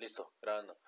Listo, 0.00 0.32
grabando. 0.40 0.78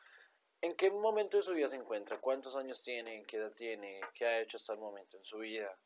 ¿En 0.62 0.74
qué 0.74 0.90
momento 0.90 1.36
de 1.36 1.42
su 1.42 1.52
vida 1.52 1.68
se 1.68 1.76
encuentra? 1.76 2.18
¿Cuántos 2.18 2.56
años 2.56 2.80
tiene? 2.80 3.22
¿Qué 3.24 3.36
edad 3.36 3.52
tiene? 3.52 4.00
¿Qué 4.14 4.24
ha 4.24 4.40
hecho 4.40 4.56
hasta 4.56 4.72
el 4.72 4.78
momento 4.78 5.18
en 5.18 5.24
su 5.26 5.36
vida? 5.36 5.78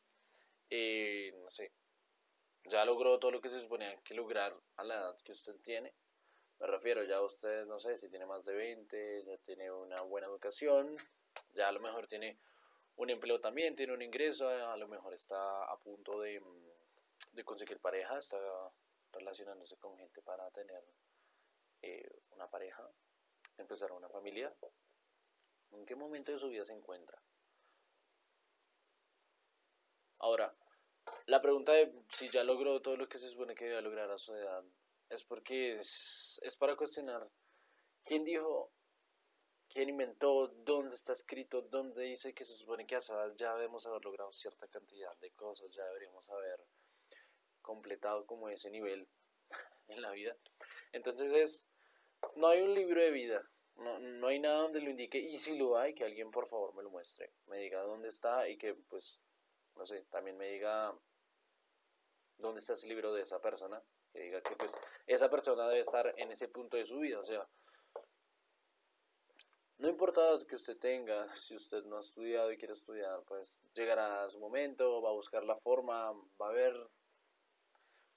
Eh, 0.69 1.33
no 1.43 1.49
sé. 1.49 1.73
¿Ya 2.63 2.85
logró 2.85 3.19
todo 3.19 3.31
lo 3.31 3.41
que 3.41 3.49
se 3.49 3.59
suponía 3.59 4.01
que 4.01 4.13
lograr 4.13 4.55
a 4.77 4.83
la 4.85 4.95
edad 4.95 5.17
que 5.25 5.33
usted 5.33 5.57
tiene? 5.59 5.93
Me 6.61 6.67
refiero, 6.67 7.03
ya 7.03 7.21
usted, 7.21 7.65
no 7.65 7.79
sé, 7.79 7.97
si 7.97 8.09
tiene 8.09 8.25
más 8.25 8.45
de 8.45 8.53
20, 8.53 9.25
ya 9.25 9.37
tiene 9.39 9.69
una 9.71 10.01
buena 10.03 10.27
educación, 10.27 10.95
ya 11.53 11.67
a 11.67 11.73
lo 11.73 11.81
mejor 11.81 12.07
tiene 12.07 12.39
un 12.95 13.09
empleo 13.09 13.41
también, 13.41 13.75
tiene 13.75 13.91
un 13.91 14.01
ingreso, 14.01 14.47
a 14.47 14.77
lo 14.77 14.87
mejor 14.87 15.13
está 15.13 15.65
a 15.65 15.77
punto 15.79 16.21
de, 16.21 16.41
conseguir 17.43 17.81
pareja, 17.81 18.19
está 18.19 18.39
relacionándose 19.11 19.75
con 19.75 19.97
gente 19.97 20.21
para 20.21 20.49
tener 20.51 20.81
eh, 21.81 22.09
una 22.31 22.49
pareja, 22.49 22.89
empezar 23.57 23.91
una 23.91 24.09
familia, 24.09 24.53
¿en 25.71 25.85
qué 25.85 25.95
momento 25.95 26.31
de 26.31 26.39
su 26.39 26.49
vida 26.49 26.65
se 26.65 26.73
encuentra? 26.73 27.21
Ahora, 30.19 30.55
la 31.25 31.41
pregunta 31.41 31.73
de 31.73 31.93
si 32.11 32.29
ya 32.29 32.43
logró 32.43 32.81
todo 32.81 32.97
lo 32.97 33.07
que 33.07 33.19
se 33.19 33.29
supone 33.29 33.55
que 33.55 33.65
debe 33.65 33.81
lograr 33.81 34.09
a 34.11 34.17
su 34.17 34.35
edad 34.35 34.63
es 35.09 35.23
porque 35.23 35.77
es, 35.79 36.39
es 36.43 36.55
para 36.55 36.75
cuestionar 36.75 37.29
quién 38.03 38.23
dijo, 38.23 38.71
quién 39.69 39.89
inventó, 39.89 40.47
dónde 40.47 40.95
está 40.95 41.13
escrito, 41.13 41.61
dónde 41.61 42.03
dice 42.03 42.33
que 42.33 42.45
se 42.45 42.55
supone 42.55 42.85
que 42.85 42.95
a 42.95 42.99
esa 42.99 43.15
edad 43.15 43.35
ya 43.37 43.55
debemos 43.55 43.85
haber 43.85 44.03
logrado 44.03 44.33
cierta 44.33 44.67
cantidad 44.67 45.15
de 45.19 45.31
cosas, 45.31 45.69
ya 45.71 45.85
deberíamos 45.85 46.29
haber 46.29 46.65
completado 47.61 48.25
como 48.25 48.49
ese 48.49 48.69
nivel 48.69 49.07
en 49.87 50.01
la 50.01 50.11
vida. 50.11 50.35
Entonces 50.91 51.31
es, 51.33 51.67
no 52.35 52.47
hay 52.47 52.61
un 52.61 52.73
libro 52.73 53.01
de 53.01 53.11
vida, 53.11 53.49
no, 53.75 53.99
no 53.99 54.27
hay 54.27 54.39
nada 54.39 54.61
donde 54.61 54.81
lo 54.81 54.89
indique 54.89 55.19
y 55.19 55.37
si 55.37 55.57
lo 55.57 55.77
hay, 55.77 55.93
que 55.93 56.03
alguien 56.03 56.31
por 56.31 56.47
favor 56.47 56.73
me 56.75 56.83
lo 56.83 56.89
muestre, 56.89 57.31
me 57.47 57.57
diga 57.57 57.81
dónde 57.81 58.07
está 58.07 58.47
y 58.49 58.57
que 58.57 58.73
pues, 58.73 59.21
no 59.75 59.85
sé, 59.85 60.03
también 60.09 60.37
me 60.37 60.47
diga 60.47 60.93
dónde 62.37 62.59
está 62.59 62.73
ese 62.73 62.87
libro 62.87 63.13
de 63.13 63.21
esa 63.21 63.39
persona, 63.39 63.81
que 64.11 64.19
diga 64.19 64.41
que 64.41 64.55
pues 64.55 64.73
esa 65.05 65.29
persona 65.29 65.67
debe 65.67 65.81
estar 65.81 66.13
en 66.17 66.31
ese 66.31 66.47
punto 66.47 66.77
de 66.77 66.85
su 66.85 66.99
vida, 66.99 67.19
o 67.19 67.23
sea, 67.23 67.47
no 69.79 69.89
importa 69.89 70.21
que 70.47 70.55
usted 70.55 70.77
tenga, 70.77 71.31
si 71.35 71.55
usted 71.55 71.83
no 71.83 71.97
ha 71.97 71.99
estudiado 71.99 72.51
y 72.51 72.57
quiere 72.57 72.73
estudiar, 72.73 73.21
pues 73.27 73.61
llegará 73.75 74.23
a 74.23 74.29
su 74.29 74.39
momento, 74.39 75.03
va 75.03 75.09
a 75.09 75.13
buscar 75.13 75.43
la 75.43 75.55
forma, 75.55 76.11
va 76.41 76.49
a 76.49 76.51
ver 76.51 76.73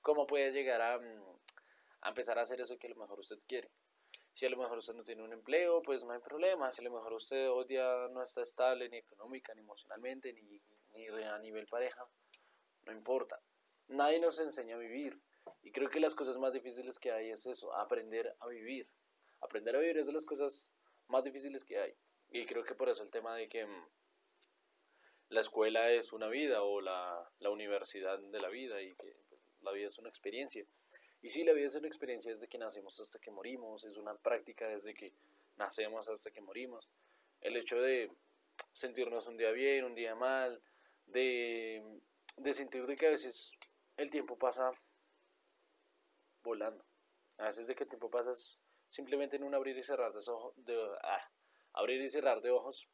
cómo 0.01 0.27
puede 0.27 0.53
llegar 0.53 0.81
a, 0.81 0.95
a 0.95 2.09
empezar 2.09 2.39
a 2.39 2.43
hacer 2.43 2.63
eso 2.63 2.79
que 2.79 2.87
a 2.87 2.91
lo 2.91 2.97
mejor 2.97 3.21
usted 3.21 3.39
quiere. 3.47 3.71
Si 4.35 4.47
a 4.47 4.51
lo 4.51 4.57
mejor 4.57 4.79
usted 4.79 4.95
no 4.95 5.05
tiene 5.05 5.23
un 5.23 5.33
empleo, 5.33 5.83
pues 5.83 6.03
no 6.05 6.13
hay 6.13 6.21
problema. 6.21 6.73
Si 6.73 6.81
a 6.81 6.85
lo 6.85 6.93
mejor 6.93 7.13
usted 7.13 7.51
hoy 7.51 7.67
día 7.67 8.09
no 8.11 8.23
está 8.23 8.43
estable 8.43 8.89
ni 8.89 8.99
económica, 8.99 9.55
ni 9.55 9.61
emocionalmente, 9.61 10.33
ni, 10.33 10.61
ni 10.93 11.07
a 11.09 11.39
nivel 11.39 11.67
pareja, 11.67 12.07
no 12.85 12.93
importa. 12.93 13.41
Nadie 13.89 14.21
nos 14.21 14.39
enseña 14.39 14.77
a 14.77 14.79
vivir. 14.79 15.21
Y 15.63 15.73
creo 15.73 15.89
que 15.89 16.01
las 16.01 16.15
cosas 16.15 16.39
más 16.39 16.53
difíciles 16.53 16.99
que 16.99 17.13
hay 17.13 17.31
es 17.31 17.47
eso, 17.47 17.75
aprender 17.75 18.35
a 18.41 18.47
vivir. 18.47 18.89
Aprender 19.41 19.77
a 19.77 19.81
vivir 19.81 19.99
es 19.99 20.07
de 20.07 20.13
las 20.13 20.25
cosas 20.25 20.73
más 21.09 21.25
difíciles 21.25 21.65
que 21.65 21.79
hay. 21.79 21.95
Y 22.31 22.47
creo 22.47 22.65
que 22.65 22.75
por 22.75 22.89
eso 22.89 23.03
el 23.03 23.11
tema 23.11 23.35
de 23.35 23.49
que 23.49 23.67
mm, 23.67 23.89
la 25.31 25.41
escuela 25.41 25.91
es 25.91 26.13
una 26.13 26.29
vida 26.29 26.63
o 26.63 26.81
la, 26.81 27.31
la 27.41 27.51
universidad 27.51 28.19
de 28.19 28.41
la 28.41 28.49
vida 28.49 28.81
y 28.83 28.95
que 28.95 29.17
pues, 29.29 29.41
la 29.63 29.73
vida 29.73 29.89
es 29.89 29.99
una 29.99 30.09
experiencia. 30.09 30.65
Y 31.23 31.29
sí, 31.29 31.45
la 31.45 31.53
vida 31.53 31.67
es 31.67 31.75
una 31.75 31.87
experiencia 31.87 32.33
desde 32.33 32.49
que 32.49 32.59
nacemos 32.59 32.99
hasta 32.99 33.19
que 33.19 33.31
morimos, 33.31 33.85
es 33.85 33.97
una 33.97 34.15
práctica 34.15 34.67
desde 34.69 34.95
que 34.95 35.13
nacemos 35.57 36.09
hasta 36.09 36.31
que 36.31 36.41
morimos. 36.41 36.91
El 37.41 37.57
hecho 37.57 37.81
de 37.81 38.11
sentirnos 38.73 39.27
un 39.27 39.37
día 39.37 39.51
bien, 39.51 39.85
un 39.85 39.95
día 39.95 40.15
mal, 40.15 40.63
de, 41.07 42.01
de 42.39 42.55
sentir 42.55 42.87
de 42.87 42.95
que 42.95 43.07
a 43.07 43.11
veces 43.11 43.53
el 43.97 44.09
tiempo 44.09 44.39
pasa 44.39 44.73
volando. 46.43 46.85
A 47.39 47.45
veces 47.45 47.67
de 47.67 47.75
que 47.75 47.85
el 47.85 47.91
tiempo 47.91 48.11
pasa 48.11 48.33
simplemente 48.89 49.37
en 49.37 49.45
un 49.45 49.55
abrir 49.55 49.77
y 49.77 49.83
cerrar 49.83 50.13
de, 50.13 50.19
ojos, 50.31 50.55
de 50.57 50.77
ah, 51.03 51.31
abrir 51.73 52.01
y 52.01 52.09
cerrar 52.09 52.41
de 52.41 52.51
ojos. 52.51 52.89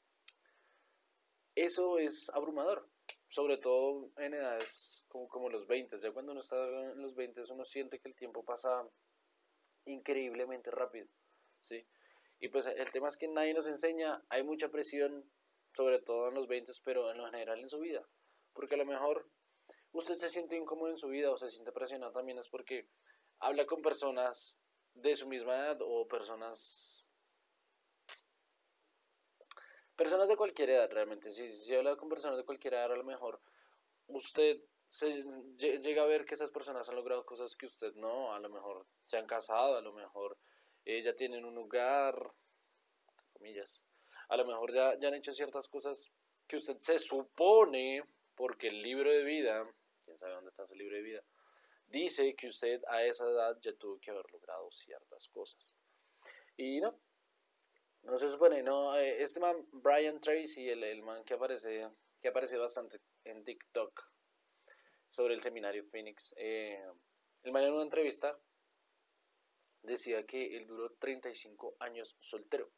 Eso 1.54 1.98
es 1.98 2.31
abrumador, 2.34 2.88
sobre 3.28 3.56
todo 3.56 4.10
en 4.19 4.34
edades 4.34 4.95
como, 5.16 5.28
como 5.28 5.49
los 5.49 5.66
20. 5.66 5.97
Ya 5.99 6.12
cuando 6.12 6.32
uno 6.32 6.41
está 6.41 6.56
en 6.56 7.00
los 7.00 7.15
20 7.15 7.43
uno 7.50 7.65
siente 7.65 7.99
que 7.99 8.09
el 8.09 8.15
tiempo 8.15 8.44
pasa 8.44 8.87
increíblemente 9.87 10.71
rápido. 10.71 11.09
¿sí? 11.60 11.87
Y 12.38 12.49
pues 12.49 12.66
el 12.66 12.91
tema 12.93 13.09
es 13.09 13.16
que 13.16 13.28
nadie 13.28 13.54
nos 13.54 13.66
enseña, 13.66 14.22
hay 14.28 14.43
mucha 14.43 14.69
presión, 14.69 15.31
sobre 15.75 16.00
todo 16.00 16.28
en 16.28 16.34
los 16.34 16.47
20, 16.47 16.72
pero 16.84 17.10
en 17.10 17.19
lo 17.19 17.27
general 17.27 17.60
en 17.60 17.69
su 17.69 17.78
vida. 17.78 18.06
Porque 18.53 18.75
a 18.75 18.78
lo 18.78 18.87
mejor 18.87 19.28
usted 19.93 20.16
se 20.16 20.28
siente 20.28 20.56
incómodo 20.56 20.91
en 20.91 20.99
su 20.99 21.09
vida 21.09 21.31
o 21.31 21.38
se 21.38 21.50
siente 21.50 21.72
presionado 21.72 22.12
también 22.12 22.38
es 22.38 22.48
porque 22.48 22.88
habla 23.38 23.66
con 23.66 23.81
personas 23.83 24.59
de 24.94 25.16
su 25.16 25.28
misma 25.28 25.56
edad 25.56 25.78
o 25.81 26.06
personas 26.06 27.06
personas 29.94 30.28
de 30.28 30.37
cualquier 30.37 30.71
edad 30.71 30.91
realmente 30.91 31.31
si, 31.31 31.50
si 31.50 31.75
habla 31.75 31.97
con 31.97 32.09
personas 32.09 32.37
de 32.37 32.44
cualquier 32.44 32.75
edad 32.75 32.93
a 32.93 32.97
lo 32.97 33.04
mejor 33.04 33.41
usted 34.06 34.60
se 34.96 35.22
llega 35.58 36.02
a 36.02 36.06
ver 36.06 36.24
que 36.24 36.34
esas 36.34 36.50
personas 36.50 36.88
han 36.88 36.96
logrado 36.96 37.26
cosas 37.26 37.54
que 37.54 37.66
usted 37.66 37.94
no, 37.96 38.32
a 38.32 38.40
lo 38.40 38.48
mejor 38.48 38.86
se 39.04 39.18
han 39.18 39.26
casado, 39.26 39.76
a 39.76 39.82
lo 39.82 39.92
mejor 39.92 40.38
eh, 40.86 41.02
ya 41.02 41.14
tienen 41.14 41.44
un 41.44 41.54
lugar, 41.54 42.32
comillas, 43.34 43.84
a 44.28 44.36
lo 44.38 44.46
mejor 44.46 44.72
ya, 44.72 44.98
ya 44.98 45.08
han 45.08 45.14
hecho 45.14 45.34
ciertas 45.34 45.68
cosas 45.68 46.10
que 46.46 46.56
usted 46.56 46.78
se 46.80 46.98
supone, 46.98 48.04
porque 48.34 48.68
el 48.68 48.80
libro 48.80 49.10
de 49.10 49.22
vida, 49.22 49.70
quién 50.04 50.18
sabe 50.18 50.32
dónde 50.32 50.48
está 50.48 50.62
ese 50.62 50.76
libro 50.76 50.96
de 50.96 51.02
vida, 51.02 51.22
dice 51.88 52.34
que 52.34 52.48
usted 52.48 52.82
a 52.88 53.04
esa 53.04 53.28
edad 53.28 53.58
ya 53.60 53.74
tuvo 53.74 54.00
que 54.00 54.10
haber 54.10 54.24
logrado 54.32 54.70
ciertas 54.70 55.28
cosas. 55.28 55.74
Y 56.56 56.80
no, 56.80 56.98
no 58.02 58.16
se 58.16 58.30
supone, 58.30 58.62
no, 58.62 58.96
eh, 58.96 59.22
este 59.22 59.40
man, 59.40 59.56
Brian 59.72 60.20
Tracy, 60.20 60.70
el, 60.70 60.82
el 60.84 61.02
man 61.02 61.22
que 61.22 61.34
aparece, 61.34 61.86
que 62.22 62.28
aparece 62.28 62.56
bastante 62.56 62.98
en 63.24 63.44
TikTok, 63.44 64.16
sobre 65.08 65.34
el 65.34 65.40
seminario 65.40 65.84
Phoenix. 65.84 66.34
Eh, 66.36 66.84
el 67.42 67.52
man 67.52 67.64
en 67.64 67.74
una 67.74 67.82
entrevista 67.82 68.38
decía 69.82 70.26
que 70.26 70.56
él 70.56 70.66
duró 70.66 70.90
35 70.94 71.76
años 71.80 72.16
soltero. 72.20 72.70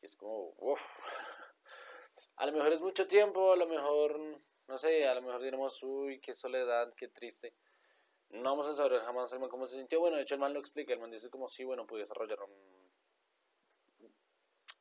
Y 0.00 0.06
es 0.06 0.16
como, 0.16 0.54
uff, 0.58 0.80
a 2.36 2.46
lo 2.46 2.52
mejor 2.52 2.72
es 2.72 2.80
mucho 2.80 3.06
tiempo, 3.08 3.52
a 3.52 3.56
lo 3.56 3.66
mejor, 3.66 4.18
no 4.68 4.78
sé, 4.78 5.06
a 5.06 5.14
lo 5.14 5.22
mejor 5.22 5.42
diremos, 5.42 5.82
uy, 5.82 6.20
qué 6.20 6.34
soledad, 6.34 6.92
qué 6.94 7.08
triste. 7.08 7.54
No 8.28 8.50
vamos 8.50 8.66
a 8.66 8.74
saber 8.74 9.00
jamás 9.02 9.34
cómo 9.50 9.66
se 9.66 9.76
sintió. 9.76 10.00
Bueno, 10.00 10.16
de 10.16 10.22
hecho 10.22 10.34
el 10.34 10.40
man 10.40 10.52
lo 10.52 10.60
explica, 10.60 10.92
el 10.92 11.00
man 11.00 11.10
dice 11.10 11.30
como, 11.30 11.48
sí, 11.48 11.64
bueno, 11.64 11.86
pude 11.86 12.00
desarrollar 12.00 12.38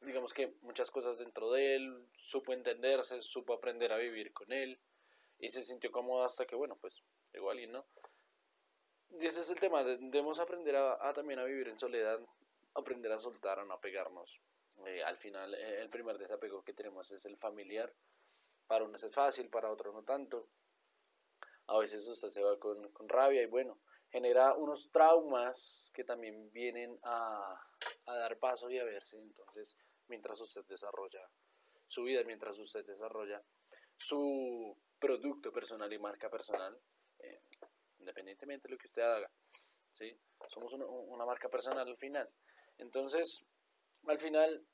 digamos 0.02 0.34
que 0.34 0.54
muchas 0.62 0.92
cosas 0.92 1.18
dentro 1.18 1.52
de 1.52 1.76
él, 1.76 2.08
supo 2.18 2.54
entenderse, 2.54 3.24
supo 3.24 3.54
aprender 3.54 3.92
a 3.92 3.98
vivir 3.98 4.34
con 4.34 4.54
él 4.54 4.80
y 5.40 5.50
se 5.50 5.64
sintió 5.64 5.92
cómodo 5.92 6.24
hasta 6.24 6.46
que, 6.46 6.56
bueno, 6.56 6.78
pues 6.80 7.04
llegó 7.34 7.52
alguien, 7.52 7.72
¿no? 7.72 7.86
Y 9.20 9.26
ese 9.26 9.42
es 9.42 9.50
el 9.50 9.60
tema, 9.60 9.84
debemos 9.84 10.40
aprender 10.40 10.76
a, 10.76 11.14
también 11.14 11.40
a 11.40 11.44
vivir 11.44 11.68
en 11.68 11.80
soledad, 11.80 12.20
aprender 12.74 13.12
a 13.12 13.20
soltar, 13.20 13.60
a 13.60 13.66
no 13.66 13.74
apegarnos. 13.74 14.42
Eh, 14.86 15.04
al 15.04 15.18
final, 15.18 15.54
eh, 15.54 15.82
el 15.82 15.90
primer 15.90 16.18
desapego 16.18 16.64
que 16.64 16.74
tenemos 16.74 17.12
es 17.12 17.26
el 17.26 17.38
familiar. 17.38 17.94
Para 18.68 18.84
uno 18.84 18.96
es 18.96 19.08
fácil, 19.14 19.50
para 19.50 19.72
otro 19.72 19.94
no 19.94 20.04
tanto. 20.04 20.50
A 21.68 21.78
veces 21.78 22.06
usted 22.08 22.30
se 22.30 22.44
va 22.44 22.60
con, 22.60 22.92
con 22.92 23.08
rabia 23.08 23.42
y 23.42 23.46
bueno, 23.46 23.80
genera 24.10 24.54
unos 24.56 24.92
traumas 24.92 25.92
que 25.94 26.04
también 26.04 26.52
vienen 26.52 27.00
a, 27.04 27.58
a 28.06 28.16
dar 28.16 28.38
paso 28.38 28.70
y 28.70 28.80
a 28.80 28.84
verse. 28.84 29.18
Entonces, 29.18 29.78
mientras 30.08 30.40
usted 30.42 30.66
desarrolla 30.66 31.30
su 31.86 32.04
vida, 32.04 32.24
mientras 32.26 32.58
usted 32.58 32.86
desarrolla 32.86 33.42
su 33.98 34.78
producto 35.00 35.52
personal 35.52 35.92
y 35.92 36.00
marca 36.00 36.30
personal, 36.30 36.78
eh, 37.20 37.42
independientemente 38.00 38.68
de 38.68 38.74
lo 38.74 38.78
que 38.78 38.88
usted 38.88 39.02
haga. 39.02 39.32
¿sí? 39.94 40.18
Somos 40.50 40.74
una, 40.74 41.26
marca 41.26 41.50
personal 41.50 41.88
al 41.88 41.98
final. 41.98 42.30
Entonces, 42.78 43.46
al 44.08 44.20
final, 44.20 44.66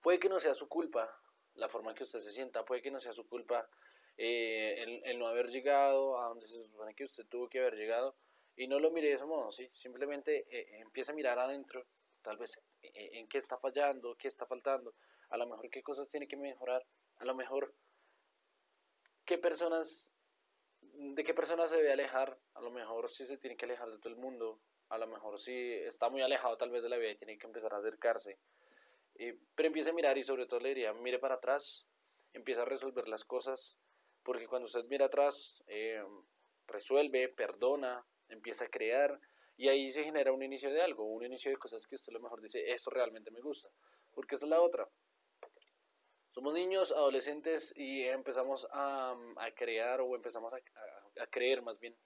puede 0.00 0.18
que 0.18 0.28
no 0.28 0.40
sea 0.40 0.54
su 0.54 0.68
culpa 0.68 1.14
la 1.54 1.68
forma 1.68 1.90
en 1.90 1.96
que 1.96 2.04
usted 2.04 2.20
se 2.20 2.32
sienta, 2.32 2.64
puede 2.64 2.80
que 2.80 2.90
no 2.90 3.00
sea 3.00 3.12
su 3.12 3.28
culpa 3.28 3.68
eh, 4.16 5.02
el, 5.04 5.18
no 5.18 5.26
haber 5.26 5.48
llegado 5.48 6.20
a 6.20 6.28
donde 6.28 6.46
se 6.46 6.62
supone 6.62 6.94
que 6.94 7.04
usted 7.04 7.26
tuvo 7.26 7.48
que 7.48 7.60
haber 7.60 7.74
llegado 7.74 8.16
y 8.56 8.66
no 8.66 8.78
lo 8.78 8.90
mire 8.90 9.08
de 9.08 9.14
ese 9.14 9.26
modo, 9.26 9.50
¿sí? 9.52 9.68
simplemente 9.72 10.46
eh, 10.50 10.78
empieza 10.80 11.12
a 11.12 11.14
mirar 11.14 11.38
adentro, 11.38 11.86
tal 12.22 12.36
vez 12.36 12.62
en 12.82 13.28
qué 13.28 13.38
está 13.38 13.56
fallando, 13.56 14.16
qué 14.16 14.28
está 14.28 14.46
faltando, 14.46 14.94
a 15.30 15.36
lo 15.36 15.46
mejor 15.46 15.70
qué 15.70 15.82
cosas 15.82 16.08
tiene 16.08 16.28
que 16.28 16.36
mejorar, 16.36 16.84
a 17.16 17.24
lo 17.24 17.34
mejor 17.34 17.74
qué 19.30 19.38
personas, 19.38 20.10
de 20.80 21.22
qué 21.22 21.32
personas 21.34 21.70
se 21.70 21.76
debe 21.76 21.92
alejar, 21.92 22.36
a 22.54 22.60
lo 22.60 22.72
mejor 22.72 23.08
si 23.08 23.24
se 23.24 23.38
tiene 23.38 23.56
que 23.56 23.64
alejar 23.64 23.88
de 23.88 23.98
todo 23.98 24.12
el 24.12 24.18
mundo, 24.18 24.58
a 24.88 24.98
lo 24.98 25.06
mejor 25.06 25.38
sí 25.38 25.54
está 25.54 26.08
muy 26.08 26.20
alejado 26.20 26.56
tal 26.56 26.70
vez 26.70 26.82
de 26.82 26.88
la 26.88 26.96
vida 26.96 27.12
y 27.12 27.16
tiene 27.16 27.38
que 27.38 27.46
empezar 27.46 27.72
a 27.72 27.76
acercarse. 27.76 28.40
pero 29.54 29.68
empiece 29.68 29.90
a 29.90 29.92
mirar 29.92 30.18
y 30.18 30.24
sobre 30.24 30.46
todo 30.46 30.58
le 30.58 30.70
diría, 30.70 30.92
mire 30.94 31.20
para 31.20 31.36
atrás, 31.36 31.86
empieza 32.32 32.62
a 32.62 32.64
resolver 32.64 33.06
las 33.06 33.24
cosas, 33.24 33.78
porque 34.24 34.48
cuando 34.48 34.66
usted 34.66 34.84
mira 34.86 35.06
atrás, 35.06 35.62
eh, 35.68 36.02
resuelve, 36.66 37.28
perdona, 37.28 38.04
empieza 38.28 38.64
a 38.64 38.68
crear 38.68 39.20
y 39.56 39.68
ahí 39.68 39.92
se 39.92 40.02
genera 40.02 40.32
un 40.32 40.42
inicio 40.42 40.72
de 40.72 40.82
algo, 40.82 41.04
un 41.04 41.24
inicio 41.24 41.52
de 41.52 41.56
cosas 41.56 41.86
que 41.86 41.94
usted 41.94 42.12
a 42.12 42.14
lo 42.14 42.20
mejor 42.20 42.40
dice, 42.40 42.72
esto 42.72 42.90
realmente 42.90 43.30
me 43.30 43.40
gusta, 43.40 43.68
porque 44.12 44.34
esa 44.34 44.46
es 44.46 44.50
la 44.50 44.60
otra. 44.60 44.88
Somos 46.30 46.54
niños, 46.54 46.92
adolescentes 46.92 47.76
y 47.76 48.02
empezamos 48.04 48.68
a, 48.72 49.16
crear 49.56 50.00
o 50.00 50.14
empezamos 50.14 50.52
a, 50.52 50.56
a, 50.56 51.22
a 51.24 51.26
creer 51.26 51.62
más 51.62 51.78
bien 51.78 51.96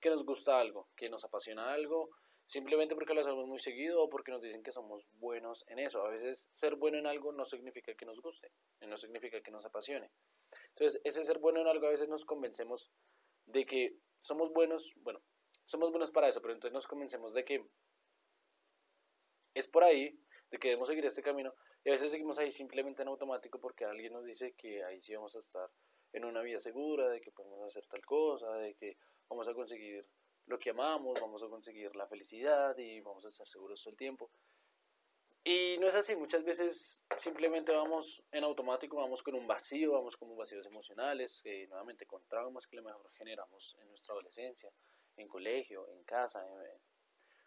que 0.00 0.10
nos 0.10 0.24
gusta 0.24 0.58
algo, 0.60 0.88
que 0.96 1.08
nos 1.08 1.24
apasiona 1.24 1.72
algo, 1.72 2.10
simplemente 2.46 2.94
porque 2.94 3.14
lo 3.14 3.20
hacemos 3.20 3.46
muy 3.46 3.58
seguido 3.58 4.04
o 4.04 4.08
porque 4.08 4.30
nos 4.30 4.40
dicen 4.40 4.62
que 4.62 4.72
somos 4.72 5.06
buenos 5.14 5.64
en 5.68 5.78
eso. 5.78 6.04
A 6.04 6.10
veces 6.10 6.48
ser 6.50 6.76
bueno 6.76 6.98
en 6.98 7.06
algo 7.06 7.32
no 7.32 7.44
significa 7.44 7.94
que 7.94 8.06
nos 8.06 8.20
guste, 8.20 8.52
no 8.86 8.96
significa 8.96 9.40
que 9.40 9.50
nos 9.50 9.66
apasione. 9.66 10.10
Entonces, 10.68 11.00
ese 11.04 11.24
ser 11.24 11.38
bueno 11.38 11.60
en 11.60 11.66
algo 11.66 11.86
a 11.86 11.90
veces 11.90 12.08
nos 12.08 12.24
convencemos 12.24 12.90
de 13.46 13.66
que 13.66 13.96
somos 14.20 14.52
buenos, 14.52 14.94
bueno, 14.98 15.20
somos 15.64 15.90
buenos 15.90 16.10
para 16.10 16.28
eso, 16.28 16.40
pero 16.40 16.54
entonces 16.54 16.72
nos 16.72 16.86
convencemos 16.86 17.34
de 17.34 17.44
que 17.44 17.66
es 19.54 19.66
por 19.68 19.84
ahí, 19.84 20.18
de 20.50 20.58
que 20.58 20.68
debemos 20.68 20.88
seguir 20.88 21.04
este 21.04 21.22
camino, 21.22 21.54
y 21.86 21.88
a 21.88 21.92
veces 21.92 22.10
seguimos 22.10 22.36
ahí 22.40 22.50
simplemente 22.50 23.02
en 23.02 23.08
automático 23.08 23.60
porque 23.60 23.84
alguien 23.84 24.12
nos 24.12 24.24
dice 24.24 24.54
que 24.54 24.82
ahí 24.82 25.00
sí 25.00 25.14
vamos 25.14 25.36
a 25.36 25.38
estar 25.38 25.70
en 26.12 26.24
una 26.24 26.42
vida 26.42 26.58
segura, 26.58 27.08
de 27.08 27.20
que 27.20 27.30
podemos 27.30 27.64
hacer 27.64 27.86
tal 27.86 28.04
cosa, 28.04 28.50
de 28.54 28.74
que 28.74 28.98
vamos 29.28 29.46
a 29.46 29.54
conseguir 29.54 30.04
lo 30.46 30.58
que 30.58 30.70
amamos, 30.70 31.20
vamos 31.20 31.44
a 31.44 31.46
conseguir 31.46 31.94
la 31.94 32.08
felicidad 32.08 32.76
y 32.76 33.00
vamos 33.02 33.24
a 33.24 33.28
estar 33.28 33.46
seguros 33.46 33.80
todo 33.80 33.92
el 33.92 33.96
tiempo. 33.96 34.32
Y 35.44 35.78
no 35.78 35.86
es 35.86 35.94
así, 35.94 36.16
muchas 36.16 36.42
veces 36.42 37.04
simplemente 37.14 37.70
vamos 37.70 38.20
en 38.32 38.42
automático, 38.42 38.96
vamos 38.96 39.22
con 39.22 39.36
un 39.36 39.46
vacío, 39.46 39.92
vamos 39.92 40.16
con 40.16 40.36
vacíos 40.36 40.66
emocionales, 40.66 41.40
que 41.40 41.68
nuevamente 41.68 42.04
con 42.04 42.26
traumas 42.26 42.66
que 42.66 42.78
a 42.78 42.80
lo 42.80 42.88
mejor 42.88 43.08
generamos 43.12 43.76
en 43.80 43.86
nuestra 43.86 44.12
adolescencia, 44.12 44.72
en 45.16 45.28
colegio, 45.28 45.88
en 45.90 46.02
casa, 46.02 46.44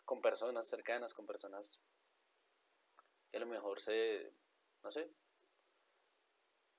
con 0.06 0.22
personas 0.22 0.66
cercanas, 0.70 1.14
con 1.14 1.26
personas 1.26 1.82
a 3.38 3.40
lo 3.40 3.46
mejor 3.46 3.80
se, 3.80 4.34
no 4.84 4.92
sé, 4.92 5.10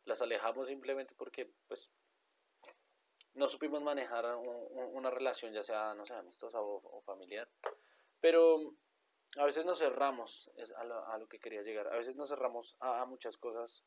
las 0.05 0.23
alejamos 0.23 0.69
simplemente 0.69 1.15
porque 1.15 1.53
pues 1.67 1.93
no 3.35 3.47
supimos 3.47 3.83
manejar 3.83 4.27
una 4.37 5.11
relación, 5.11 5.53
ya 5.53 5.63
sea, 5.63 5.95
no 5.95 6.05
sé, 6.05 6.15
amistosa 6.15 6.61
o, 6.61 7.01
familiar. 7.03 7.49
Pero 8.21 8.75
a 9.37 9.45
veces 9.45 9.65
nos 9.65 9.79
cerramos 9.79 10.51
es 10.57 10.73
a, 10.73 10.85
lo, 10.85 11.29
que 11.29 11.39
quería 11.39 11.63
llegar. 11.63 11.89
A 11.89 11.97
veces 11.97 12.17
nos 12.17 12.29
cerramos 12.29 12.77
a, 12.81 13.05
muchas 13.07 13.37
cosas. 13.37 13.85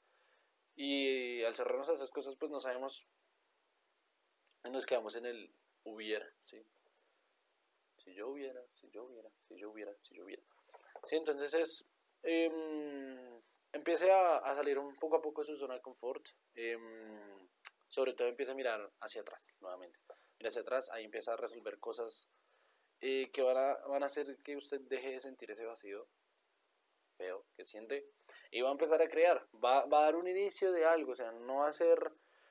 Y 0.75 1.44
al 1.44 1.54
cerrarnos 1.54 1.89
a 1.89 1.94
esas 1.94 2.10
cosas, 2.10 2.36
pues 2.38 2.51
no 2.51 2.60
sabemos. 2.60 3.06
Nos 4.63 4.86
quedamos 4.86 5.15
en 5.18 5.25
el 5.25 5.54
hubiera, 5.83 6.27
¿sí? 6.44 6.65
Si 7.98 8.13
yo 8.13 8.30
hubiera, 8.30 8.62
si 8.74 8.89
yo 8.89 9.04
hubiera, 9.04 9.30
si 9.48 9.57
yo 9.57 9.69
hubiera, 9.69 9.94
si 10.01 10.15
yo 10.15 10.24
hubiera. 10.24 10.44
Sí, 11.06 11.18
entonces 11.18 11.54
es. 11.54 11.86
Eh, 12.24 13.42
empiece 13.72 14.12
a, 14.12 14.38
a, 14.38 14.56
salir 14.56 14.80
un 14.80 14.96
poco 14.96 15.18
a 15.18 15.22
poco 15.22 15.42
de 15.42 15.48
su 15.48 15.58
zona 15.58 15.75
de 15.75 15.81
confort. 15.81 16.25
Eh, 16.56 16.78
sobre 17.88 18.14
todo 18.14 18.28
empieza 18.28 18.54
a 18.54 18.56
mirar 18.56 18.92
hacia 19.02 19.22
atrás 19.22 19.42
nuevamente. 19.60 20.00
Mira 20.40 20.50
hacia 20.50 20.62
atrás, 20.62 20.90
ahí 20.92 21.06
empieza 21.06 21.34
a 21.34 21.38
resolver 21.38 21.80
cosas 21.80 22.28
eh, 23.02 23.30
que 23.31 23.42
van 23.42 23.58
a, 23.58 23.75
van 23.88 24.02
a 24.02 24.08
hacer 24.08 24.40
que 24.44 24.56
usted 24.58 24.81
deje 24.81 25.12
de 25.12 25.22
sentir 25.22 25.52
ese 25.52 25.66
vacío 25.66 26.08
feo 27.18 27.46
que 27.56 27.66
siente 27.66 28.08
y 28.50 28.62
va 28.62 28.70
a 28.70 28.72
empezar 28.72 29.02
a 29.02 29.08
crear, 29.08 29.48
va, 29.64 29.86
va 29.86 30.00
a 30.00 30.06
dar 30.06 30.16
un 30.16 30.28
inicio 30.28 30.72
de 30.72 30.86
algo, 30.86 31.12
o 31.12 31.16
sea, 31.16 31.31
no 31.31 31.58
va 31.58 31.68
a 31.68 31.72
ser 31.72 32.00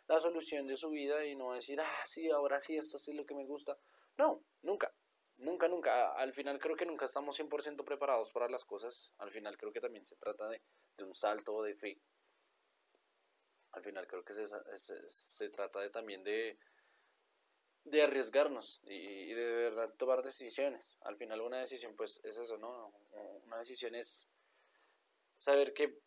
la 0.07 0.21
solución 0.21 0.67
de 0.67 0.77
su 0.77 0.91
vida 0.91 1.25
y 1.25 1.35
no 1.35 1.47
va 1.47 1.55
a 1.55 1.57
decir, 1.57 1.81
ah, 1.81 2.03
sí, 2.05 2.31
ahora 2.31 2.61
sí, 2.61 2.77
esto 2.77 2.99
sí 2.99 3.11
es 3.11 3.17
lo 3.17 3.27
que 3.27 3.35
me 3.35 3.45
gusta. 3.45 3.77
No, 4.19 4.45
nunca, 4.63 4.95
nunca, 5.39 5.69
nunca. 5.69 6.13
Al 6.13 6.33
final 6.33 6.59
creo 6.59 6.77
que 6.77 6.87
nunca 6.87 7.07
estamos 7.07 7.39
100% 7.39 7.85
preparados 7.85 8.31
para 8.31 8.49
las 8.49 8.65
cosas. 8.65 9.13
Al 9.19 9.31
final 9.31 9.57
creo 9.57 9.73
que 9.73 9.81
también 9.81 10.07
se 10.07 10.17
trata 10.17 10.49
de, 10.49 10.63
de 10.97 11.05
un 11.05 11.15
salto 11.15 11.63
de 11.63 11.75
fe 11.75 12.01
al 13.73 13.83
final 13.83 14.07
creo 14.07 14.25
que 14.25 14.35
se, 14.35 14.47
se, 15.09 15.49
trata 15.49 15.81
de, 15.81 15.91
también 15.91 16.23
de, 16.23 16.59
de 17.85 18.03
arriesgarnos 18.03 18.81
y, 18.85 19.33
de 19.33 19.47
verdad 19.47 19.95
tomar 19.97 20.23
decisiones. 20.23 20.99
Al 21.03 21.17
final 21.17 21.41
una 21.41 21.61
decisión 21.61 21.97
pues 21.97 22.21
es 22.25 22.37
eso, 22.37 22.59
¿no? 22.59 22.93
Una 23.47 23.59
decisión 23.59 23.95
es 23.95 24.31
saber 25.37 25.73
que 25.73 25.99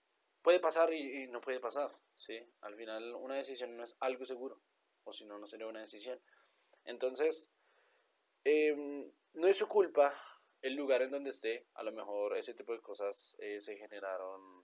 puede 0.41 0.59
pasar 0.59 0.93
y, 0.93 1.27
no 1.27 1.41
puede 1.41 1.59
pasar, 1.59 1.91
¿sí? 2.17 2.39
Al 2.61 2.75
final 2.75 3.15
una 3.15 3.35
decisión 3.35 3.75
no 3.75 3.83
es 3.83 3.95
algo 3.99 4.25
seguro, 4.25 4.61
o 5.03 5.11
si 5.11 5.25
no, 5.25 5.39
no 5.39 5.47
sería 5.47 5.67
una 5.67 5.81
decisión. 5.81 6.21
Entonces, 6.83 7.51
em, 8.45 9.11
no 9.33 9.47
es 9.47 9.57
su 9.57 9.67
culpa 9.67 10.13
el 10.61 10.73
lugar 10.73 11.01
en 11.01 11.11
donde 11.11 11.29
esté, 11.29 11.67
a 11.75 11.83
lo 11.83 11.91
mejor 11.91 12.35
ese 12.37 12.53
tipo 12.53 12.73
de 12.73 12.81
cosas 12.81 13.35
eh, 13.39 13.59
se 13.59 13.77
generaron 13.77 14.63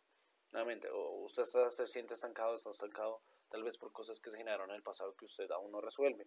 nuevamente, 0.52 0.90
o 0.90 1.24
usted 1.24 1.44
se 1.44 1.86
siente 1.86 2.14
estancado, 2.14 2.56
está 2.56 2.72
estancado, 2.72 3.22
tal 3.50 3.64
vez 3.64 3.78
por 3.78 3.92
cosas 3.92 4.20
que 4.20 4.32
se 4.32 4.38
generaron 4.38 4.70
en 4.70 4.78
el 4.78 4.84
pasado 4.84 5.16
que 5.16 5.26
usted 5.26 5.50
aún 5.52 5.72
no 5.72 5.80
resuelve, 5.80 6.26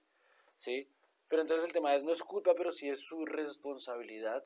¿sí? 0.56 0.88
Pero 1.28 1.42
entonces 1.42 1.66
el 1.66 1.72
tema 1.72 1.94
es, 1.96 2.04
no 2.04 2.12
es 2.12 2.18
su 2.18 2.24
culpa, 2.24 2.54
pero 2.54 2.70
sí 2.70 2.88
es 2.88 3.00
su 3.00 3.24
responsabilidad 3.26 4.44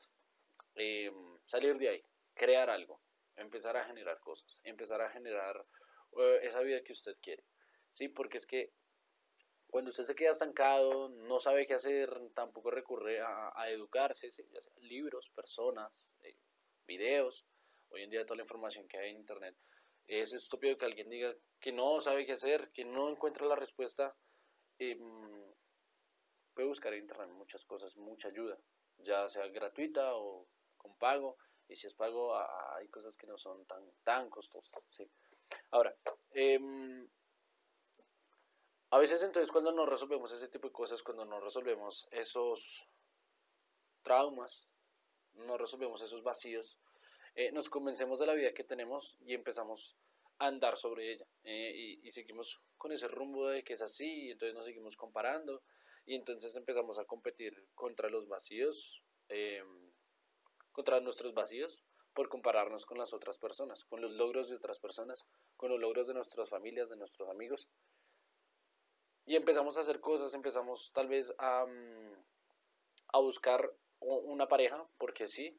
em, 0.75 1.37
salir 1.45 1.77
de 1.77 1.89
ahí, 1.89 2.03
crear 2.33 2.69
algo, 2.69 2.99
empezar 3.35 3.77
a 3.77 3.85
generar 3.85 4.19
cosas, 4.19 4.59
empezar 4.63 5.01
a 5.01 5.11
generar 5.11 5.65
eh, 6.17 6.39
esa 6.43 6.61
vida 6.61 6.81
que 6.81 6.93
usted 6.93 7.15
quiere, 7.21 7.43
¿sí? 7.91 8.07
Porque 8.07 8.37
es 8.37 8.45
que 8.45 8.71
cuando 9.69 9.89
usted 9.89 10.03
se 10.03 10.15
queda 10.15 10.31
estancado, 10.31 11.09
no 11.09 11.39
sabe 11.39 11.65
qué 11.65 11.75
hacer, 11.75 12.09
tampoco 12.33 12.71
recurre 12.71 13.21
a, 13.21 13.69
educarse, 13.69 14.29
libros, 14.81 15.29
personas, 15.29 16.15
eh, 16.23 16.35
videos, 16.87 17.45
hoy 17.89 18.03
en 18.03 18.09
día 18.09 18.25
toda 18.25 18.37
la 18.37 18.43
información 18.43 18.87
que 18.87 18.97
hay 18.97 19.11
en 19.11 19.17
internet 19.17 19.55
es 20.09 20.33
estúpido 20.33 20.77
que 20.77 20.85
alguien 20.85 21.09
diga 21.09 21.35
que 21.59 21.71
no 21.71 22.01
sabe 22.01 22.25
qué 22.25 22.33
hacer, 22.33 22.71
que 22.71 22.83
no 22.83 23.09
encuentra 23.09 23.45
la 23.45 23.55
respuesta. 23.55 24.15
Em, 24.79 25.53
puede 26.53 26.67
buscar 26.67 26.93
en 26.93 27.01
internet 27.01 27.29
muchas 27.29 27.63
cosas, 27.63 27.95
mucha 27.95 28.29
ayuda, 28.29 28.57
ya 28.97 29.29
sea 29.29 29.47
gratuita 29.47 30.15
o 30.15 30.47
con 30.77 30.97
pago. 30.97 31.37
Y 31.67 31.75
si 31.75 31.85
es 31.85 31.93
pago, 31.93 32.35
hay 32.35 32.87
cosas 32.87 33.15
que 33.15 33.27
no 33.27 33.37
son 33.37 33.65
tan, 33.67 33.83
tan 34.03 34.29
costosas. 34.31 34.81
¿sí? 34.89 35.07
Ahora, 35.69 35.95
em, 36.31 37.07
a 38.91 38.97
veces 38.97 39.21
entonces 39.23 39.51
cuando 39.51 39.71
no 39.71 39.85
resolvemos 39.85 40.31
ese 40.31 40.47
tipo 40.47 40.67
de 40.67 40.73
cosas, 40.73 41.03
cuando 41.03 41.25
no 41.25 41.39
resolvemos 41.39 42.07
esos 42.11 42.87
traumas, 44.01 44.67
no 45.33 45.57
resolvemos 45.57 46.01
esos 46.01 46.23
vacíos, 46.23 46.79
eh, 47.35 47.51
nos 47.51 47.69
convencemos 47.69 48.19
de 48.19 48.25
la 48.25 48.33
vida 48.33 48.53
que 48.53 48.63
tenemos 48.63 49.15
y 49.21 49.33
empezamos 49.33 49.95
a 50.39 50.47
andar 50.47 50.77
sobre 50.77 51.13
ella. 51.13 51.25
Eh, 51.43 51.99
y, 52.01 52.11
seguimos 52.11 52.59
con 52.77 52.91
ese 52.91 53.07
rumbo 53.07 53.47
de 53.47 53.63
que 53.63 53.73
es 53.73 53.81
así, 53.81 54.25
y 54.25 54.31
entonces 54.31 54.55
nos 54.55 54.65
seguimos 54.65 54.95
comparando, 54.95 55.61
y 56.05 56.15
entonces 56.15 56.55
empezamos 56.55 56.97
a 56.97 57.05
competir 57.05 57.67
contra 57.75 58.09
los 58.09 58.27
vacíos, 58.27 59.03
eh, 59.27 59.63
contra 60.71 60.99
nuestros 61.01 61.33
vacíos, 61.33 61.83
por 62.13 62.29
compararnos 62.29 62.85
con 62.85 62.97
las 62.97 63.13
otras 63.13 63.37
personas, 63.37 63.85
con 63.85 64.01
los 64.01 64.11
logros 64.11 64.49
de 64.49 64.55
otras 64.55 64.79
personas, 64.79 65.25
con 65.55 65.69
los 65.69 65.79
logros 65.79 66.07
de 66.07 66.13
nuestras 66.13 66.49
familias, 66.49 66.89
de 66.89 66.97
nuestros 66.97 67.29
amigos. 67.29 67.69
Y 69.29 69.35
empezamos 69.35 69.77
a 69.77 69.81
hacer 69.81 69.99
cosas, 69.99 70.33
empezamos 70.33 70.91
tal 70.91 71.07
vez 71.07 71.35
a, 71.37 71.63
mm, 71.63 72.13
a 73.13 73.19
buscar 73.19 73.71
una 73.99 74.47
pareja, 74.47 74.83
porque 74.97 75.27
sí, 75.27 75.55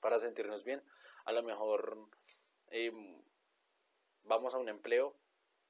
para 0.00 0.20
sentirnos 0.20 0.62
bien. 0.62 0.80
A 1.24 1.32
lo 1.32 1.42
mejor 1.42 2.08
em, 2.68 3.20
vamos 4.22 4.54
a 4.54 4.58
un 4.58 4.68
empleo 4.68 5.16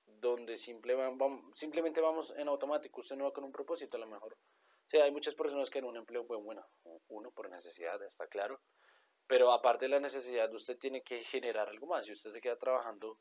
donde 0.04 0.58
simplemente 0.58 2.02
vamos 2.02 2.34
en 2.36 2.48
automático, 2.48 3.00
usted 3.00 3.16
no 3.16 3.24
va 3.24 3.32
con 3.32 3.44
un 3.44 3.52
propósito 3.52 3.96
a 3.96 4.00
lo 4.00 4.06
mejor. 4.06 4.36
Sí, 4.86 4.98
hay 4.98 5.12
muchas 5.12 5.34
personas 5.34 5.70
que 5.70 5.78
en 5.78 5.86
un 5.86 5.96
empleo, 5.96 6.26
pues 6.26 6.42
bueno, 6.42 6.68
uno 7.08 7.30
por 7.30 7.48
necesidad, 7.48 8.02
está 8.02 8.26
claro, 8.26 8.60
pero 9.26 9.50
aparte 9.50 9.86
de 9.86 9.92
la 9.92 10.00
necesidad, 10.00 10.52
usted 10.52 10.76
tiene 10.76 11.02
que 11.02 11.22
generar 11.22 11.70
algo 11.70 11.86
más. 11.86 12.04
Si 12.04 12.12
usted 12.12 12.32
se 12.32 12.40
queda 12.42 12.58
trabajando, 12.58 13.18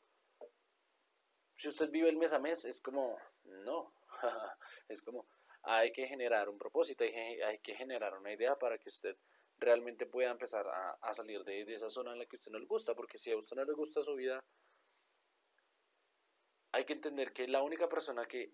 si 1.55 1.69
usted 1.69 1.89
vive 1.89 2.09
el 2.09 2.17
mes 2.17 2.33
a 2.33 2.39
mes, 2.39 2.65
es 2.65 2.81
como, 2.81 3.17
no, 3.45 3.93
es 4.87 5.01
como, 5.01 5.25
hay 5.63 5.91
que 5.91 6.07
generar 6.07 6.49
un 6.49 6.57
propósito, 6.57 7.03
hay 7.03 7.59
que 7.59 7.75
generar 7.75 8.17
una 8.17 8.33
idea 8.33 8.57
para 8.57 8.77
que 8.77 8.89
usted 8.89 9.15
realmente 9.61 10.07
pueda 10.07 10.31
empezar 10.31 10.67
a, 10.67 11.13
salir 11.13 11.43
de, 11.43 11.61
esa 11.61 11.89
zona 11.89 12.13
en 12.13 12.19
la 12.19 12.25
que 12.25 12.35
a 12.35 12.39
usted 12.39 12.51
no 12.51 12.59
le 12.59 12.65
gusta, 12.65 12.95
porque 12.95 13.19
si 13.19 13.31
a 13.31 13.37
usted 13.37 13.55
no 13.55 13.63
le 13.63 13.73
gusta 13.73 14.01
su 14.01 14.15
vida, 14.15 14.43
hay 16.71 16.83
que 16.83 16.93
entender 16.93 17.31
que 17.31 17.47
la 17.47 17.61
única 17.61 17.87
persona 17.87 18.25
que 18.25 18.53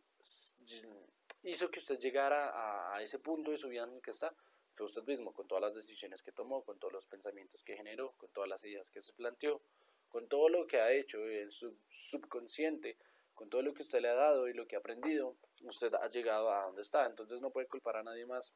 hizo 1.44 1.72
que 1.72 1.80
usted 1.80 1.98
llegara 1.98 2.94
a, 2.94 3.02
ese 3.02 3.20
punto 3.20 3.52
de 3.52 3.58
su 3.58 3.70
vida 3.70 3.84
en 3.84 3.94
el 3.94 4.02
que 4.02 4.12
está 4.12 4.36
fue 4.74 4.86
usted 4.86 5.04
mismo, 5.04 5.34
con 5.34 5.48
todas 5.48 5.62
las 5.62 5.74
decisiones 5.74 6.22
que 6.22 6.32
tomó, 6.32 6.64
con 6.64 6.78
todos 6.78 6.94
los 6.94 7.06
pensamientos 7.06 7.64
que 7.64 7.78
generó, 7.78 8.12
con 8.18 8.30
todas 8.32 8.50
las 8.50 8.64
ideas 8.66 8.90
que 8.92 9.02
se 9.02 9.14
planteó, 9.14 9.62
con 10.10 10.28
todo 10.28 10.50
lo 10.50 10.68
que 10.68 10.80
ha 10.80 10.92
hecho 10.92 11.26
en 11.26 11.52
su 11.52 11.78
subconsciente, 11.88 12.98
con 13.38 13.50
todo 13.50 13.62
lo 13.62 13.72
que 13.72 13.84
usted 13.84 14.02
le 14.02 14.10
ha 14.10 14.16
dado 14.16 14.48
y 14.48 14.54
lo 14.54 14.68
que 14.68 14.76
ha 14.76 14.80
aprendido, 14.80 15.38
usted 15.62 15.94
ha 15.94 16.10
llegado 16.10 16.52
a 16.52 16.64
donde 16.64 16.82
está. 16.82 17.06
Entonces 17.06 17.40
no 17.40 17.52
puede 17.52 17.68
culpar 17.68 17.98
a 17.98 18.04
nadie 18.04 18.26
más 18.26 18.56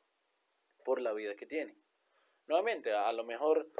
por 0.84 1.00
la 1.00 1.14
vida 1.14 1.36
que 1.36 1.46
tiene. 1.46 1.78
Nuevamente, 2.48 2.92
a 2.92 3.12
lo 3.14 3.24
mejor 3.24 3.72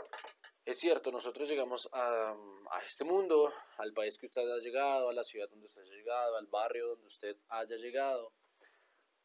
es 0.64 0.78
cierto, 0.78 1.12
nosotros 1.12 1.50
llegamos 1.50 1.90
a, 1.92 2.38
este 2.86 3.04
mundo, 3.04 3.52
al 3.78 3.94
país 3.94 4.20
que 4.20 4.28
usted 4.28 4.44
ha 4.44 4.60
llegado, 4.60 5.10
a 5.10 5.14
la 5.14 5.24
ciudad 5.24 5.50
donde 5.50 5.66
usted 5.66 5.82
ha 5.82 5.86
llegado, 5.86 6.38
al 6.38 6.46
barrio 6.46 6.90
donde 6.90 7.08
usted 7.08 7.36
haya 7.48 7.78
llegado. 7.78 8.36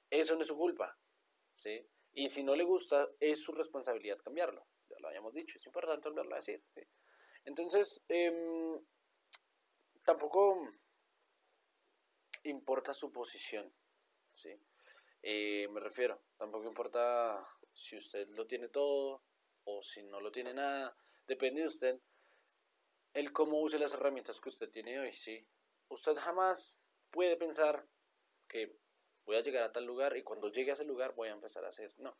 Eso 0.09 0.35
no 0.35 0.41
es 0.41 0.47
su 0.47 0.57
culpa, 0.57 0.99
¿sí? 1.57 1.87
Y 2.15 2.29
si 2.29 2.43
no 2.43 2.57
le 2.57 2.65
gusta, 2.65 3.07
es 3.21 3.43
su 3.43 3.53
responsabilidad 3.53 4.17
cambiarlo. 4.25 4.67
Ya 4.89 4.97
lo 4.99 5.09
habíamos 5.09 5.35
dicho, 5.35 5.59
es 5.59 5.67
importante 5.67 6.09
volverlo 6.09 6.33
a 6.37 6.39
decir. 6.39 6.65
Entonces, 7.45 8.03
em, 8.09 8.81
tampoco 10.03 10.59
importa 12.49 12.95
su 12.95 13.13
posición, 13.13 13.73
¿sí? 14.33 14.59
Eh, 15.23 15.69
me 15.69 15.81
refiero, 15.81 16.23
tampoco 16.37 16.67
importa 16.67 17.47
si 17.75 17.97
usted 17.97 18.29
lo 18.29 18.47
tiene 18.47 18.69
todo 18.69 19.25
o 19.65 19.83
si 19.83 20.03
no 20.03 20.21
lo 20.21 20.31
tiene 20.31 20.55
nada 20.55 20.97
Depende 21.27 21.63
de 21.63 21.67
usted 21.67 22.01
el 23.13 23.33
cómo 23.33 23.61
use 23.61 23.79
las 23.79 23.95
herramientas 23.95 24.41
que 24.41 24.49
usted 24.49 24.71
tiene 24.71 25.01
hoy, 25.01 25.13
¿sí? 25.15 25.49
Usted 25.89 26.15
jamás 26.17 26.81
puede 27.11 27.37
pensar 27.37 27.89
que 28.47 28.79
voy 29.25 29.37
a 29.37 29.41
llegar 29.41 29.65
a 29.65 29.73
tal 29.73 29.85
lugar 29.85 30.17
y 30.17 30.23
cuando 30.23 30.51
llegue 30.51 30.71
a 30.71 30.75
ese 30.75 30.85
lugar 30.85 31.15
voy 31.15 31.29
a 31.29 31.33
empezar 31.33 31.65
a 31.65 31.69
hacer. 31.69 31.93
No. 31.99 32.17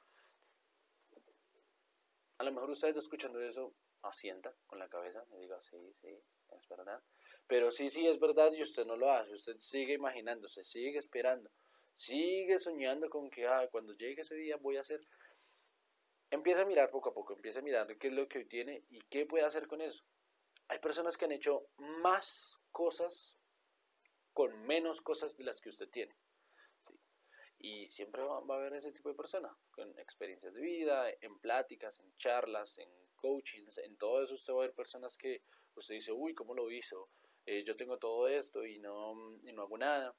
A 2.39 2.45
lo 2.45 2.53
mejor 2.53 2.71
usted 2.71 2.97
escuchando 2.97 3.41
eso, 3.41 3.75
asienta 4.03 4.55
con 4.67 4.79
la 4.79 4.89
cabeza 4.89 5.25
y 5.35 5.41
diga, 5.41 5.63
sí, 5.63 5.77
sí, 6.01 6.09
es 6.49 6.69
verdad. 6.69 7.03
Pero 7.47 7.71
sí, 7.71 7.89
sí, 7.89 8.07
es 8.07 8.19
verdad 8.19 8.53
y 8.53 8.63
usted 8.63 8.85
no 8.87 8.97
lo 8.97 9.11
hace. 9.11 9.33
Usted 9.33 9.57
sigue 9.59 9.95
imaginándose, 9.95 10.65
sigue 10.65 10.99
esperando, 10.99 11.51
sigue 11.95 12.59
soñando 12.59 13.09
con 13.09 13.31
que 13.31 13.47
ah, 13.47 13.69
cuando 13.71 13.95
llegue 13.95 14.23
ese 14.23 14.35
día 14.35 14.57
voy 14.57 14.77
a 14.77 14.81
hacer 14.81 15.01
empieza 16.31 16.63
a 16.63 16.67
mirar 16.67 16.91
poco 16.91 17.11
a 17.11 17.15
poco, 17.15 17.35
empieza 17.35 17.61
a 17.61 17.63
mirar 17.63 17.97
qué 17.99 18.09
es 18.09 18.15
lo 18.15 18.29
que 18.29 18.39
hoy 18.39 18.45
tiene 18.47 18.85
y 18.89 19.01
qué 19.09 19.27
puede 19.27 19.45
hacer 19.45 19.67
con 19.67 19.81
eso. 19.81 20.05
Hay 20.69 20.79
personas 20.79 21.17
que 21.17 21.25
han 21.25 21.33
hecho 21.33 21.69
más 21.77 22.61
cosas 22.73 23.39
con 24.33 24.67
menos 24.67 25.01
cosas 25.01 25.37
de 25.37 25.45
las 25.45 25.61
que 25.61 25.69
usted 25.69 25.89
tiene. 25.89 26.17
Y 27.59 27.87
siempre 27.87 28.23
va, 28.23 28.37
a 28.37 28.59
haber 28.59 28.75
ese 28.75 28.93
tipo 28.93 29.09
de 29.09 29.15
persona, 29.15 29.57
con 29.71 29.99
experiencias 29.99 30.53
de 30.53 30.61
vida, 30.61 31.09
en 31.21 31.39
pláticas, 31.39 32.01
en 32.01 32.15
charlas, 32.17 32.79
en 32.79 32.91
coachings, 33.17 33.79
en 33.79 33.97
todo 33.97 34.23
eso 34.23 34.35
usted 34.35 34.53
va 34.53 34.59
a 34.59 34.67
ver 34.67 34.75
personas 34.75 35.17
que 35.17 35.43
usted 35.75 35.95
dice, 35.95 36.13
uy, 36.13 36.35
¿cómo 36.35 36.55
lo 36.55 36.71
hizo? 36.71 37.09
Eh, 37.47 37.65
yo 37.65 37.77
tengo 37.77 37.99
todo 37.99 38.29
esto 38.29 38.67
y 38.67 38.79
no, 38.79 39.39
y 39.45 39.53
no 39.53 39.63
hago 39.63 39.79
nada. 39.79 40.15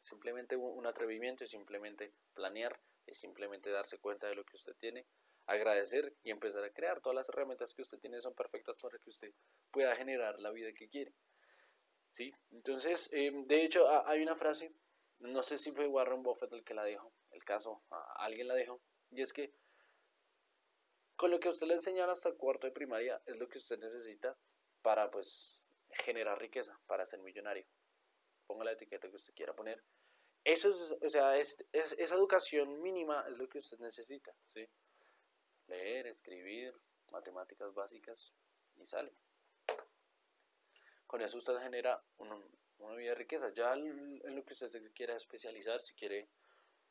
Simplemente 0.00 0.56
un 0.56 0.86
atrevimiento 0.86 1.44
y 1.44 1.48
simplemente 1.48 2.12
planear 2.32 2.80
es 3.06 3.18
simplemente 3.18 3.70
darse 3.70 3.98
cuenta 3.98 4.28
de 4.28 4.36
lo 4.36 4.44
que 4.44 4.56
usted 4.56 4.74
tiene, 4.76 5.06
agradecer 5.46 6.14
y 6.22 6.30
empezar 6.30 6.62
a 6.62 6.70
crear. 6.70 7.00
Todas 7.00 7.16
las 7.16 7.28
herramientas 7.28 7.74
que 7.74 7.82
usted 7.82 7.98
tiene 7.98 8.20
son 8.20 8.34
perfectas 8.34 8.76
para 8.80 8.98
que 8.98 9.10
usted 9.10 9.32
pueda 9.70 9.96
generar 9.96 10.38
la 10.40 10.50
vida 10.50 10.72
que 10.72 10.88
quiere. 10.88 11.12
¿Sí? 12.10 12.32
Entonces, 12.50 13.10
em, 13.12 13.46
de 13.46 13.64
hecho, 13.64 13.86
hay 14.06 14.22
una 14.22 14.36
frase, 14.36 14.72
no 15.18 15.42
sé 15.42 15.58
si 15.58 15.72
fue 15.72 15.86
Warren 15.86 16.22
Buffett 16.22 16.52
el 16.52 16.64
que 16.64 16.74
la 16.74 16.84
dijo, 16.84 17.12
el 17.30 17.44
caso, 17.44 17.82
alguien 18.16 18.48
la 18.48 18.54
dijo, 18.54 18.80
y 19.10 19.22
es 19.22 19.32
que 19.32 19.52
con 21.16 21.30
lo 21.30 21.40
que 21.40 21.48
usted 21.48 21.66
le 21.66 21.74
enseñaron 21.74 22.10
hasta 22.10 22.32
cuarto 22.32 22.66
de 22.66 22.72
primaria 22.72 23.20
es 23.26 23.36
lo 23.36 23.48
que 23.48 23.58
usted 23.58 23.78
necesita 23.78 24.38
para, 24.82 25.10
pues, 25.10 25.67
generar 26.04 26.38
riqueza, 26.38 26.78
para 26.86 27.06
ser 27.06 27.20
millonario. 27.20 27.66
Ponga 28.46 28.64
la 28.64 28.72
etiqueta 28.72 29.08
que 29.08 29.16
usted 29.16 29.34
quiera 29.34 29.54
poner 29.54 29.82
eso 30.48 30.70
es, 30.70 30.96
o 31.02 31.08
sea, 31.10 31.36
es, 31.36 31.62
esa 31.72 32.14
educación 32.14 32.80
mínima 32.80 33.24
es 33.28 33.36
lo 33.36 33.48
que 33.48 33.58
usted 33.58 33.78
necesita, 33.80 34.34
¿sí? 34.46 34.66
Leer, 35.66 36.06
escribir, 36.06 36.74
matemáticas 37.12 37.74
básicas 37.74 38.32
y 38.76 38.86
sale. 38.86 39.12
Con 41.06 41.20
eso 41.20 41.36
usted 41.36 41.58
genera 41.58 42.02
una, 42.16 42.36
vida 42.96 43.10
de 43.10 43.14
riqueza. 43.14 43.50
Ya 43.50 43.74
en 43.74 44.34
lo 44.34 44.42
que 44.42 44.54
usted 44.54 44.70
quiera 44.94 45.16
especializar, 45.16 45.82
si 45.82 45.94
quiere 45.94 46.30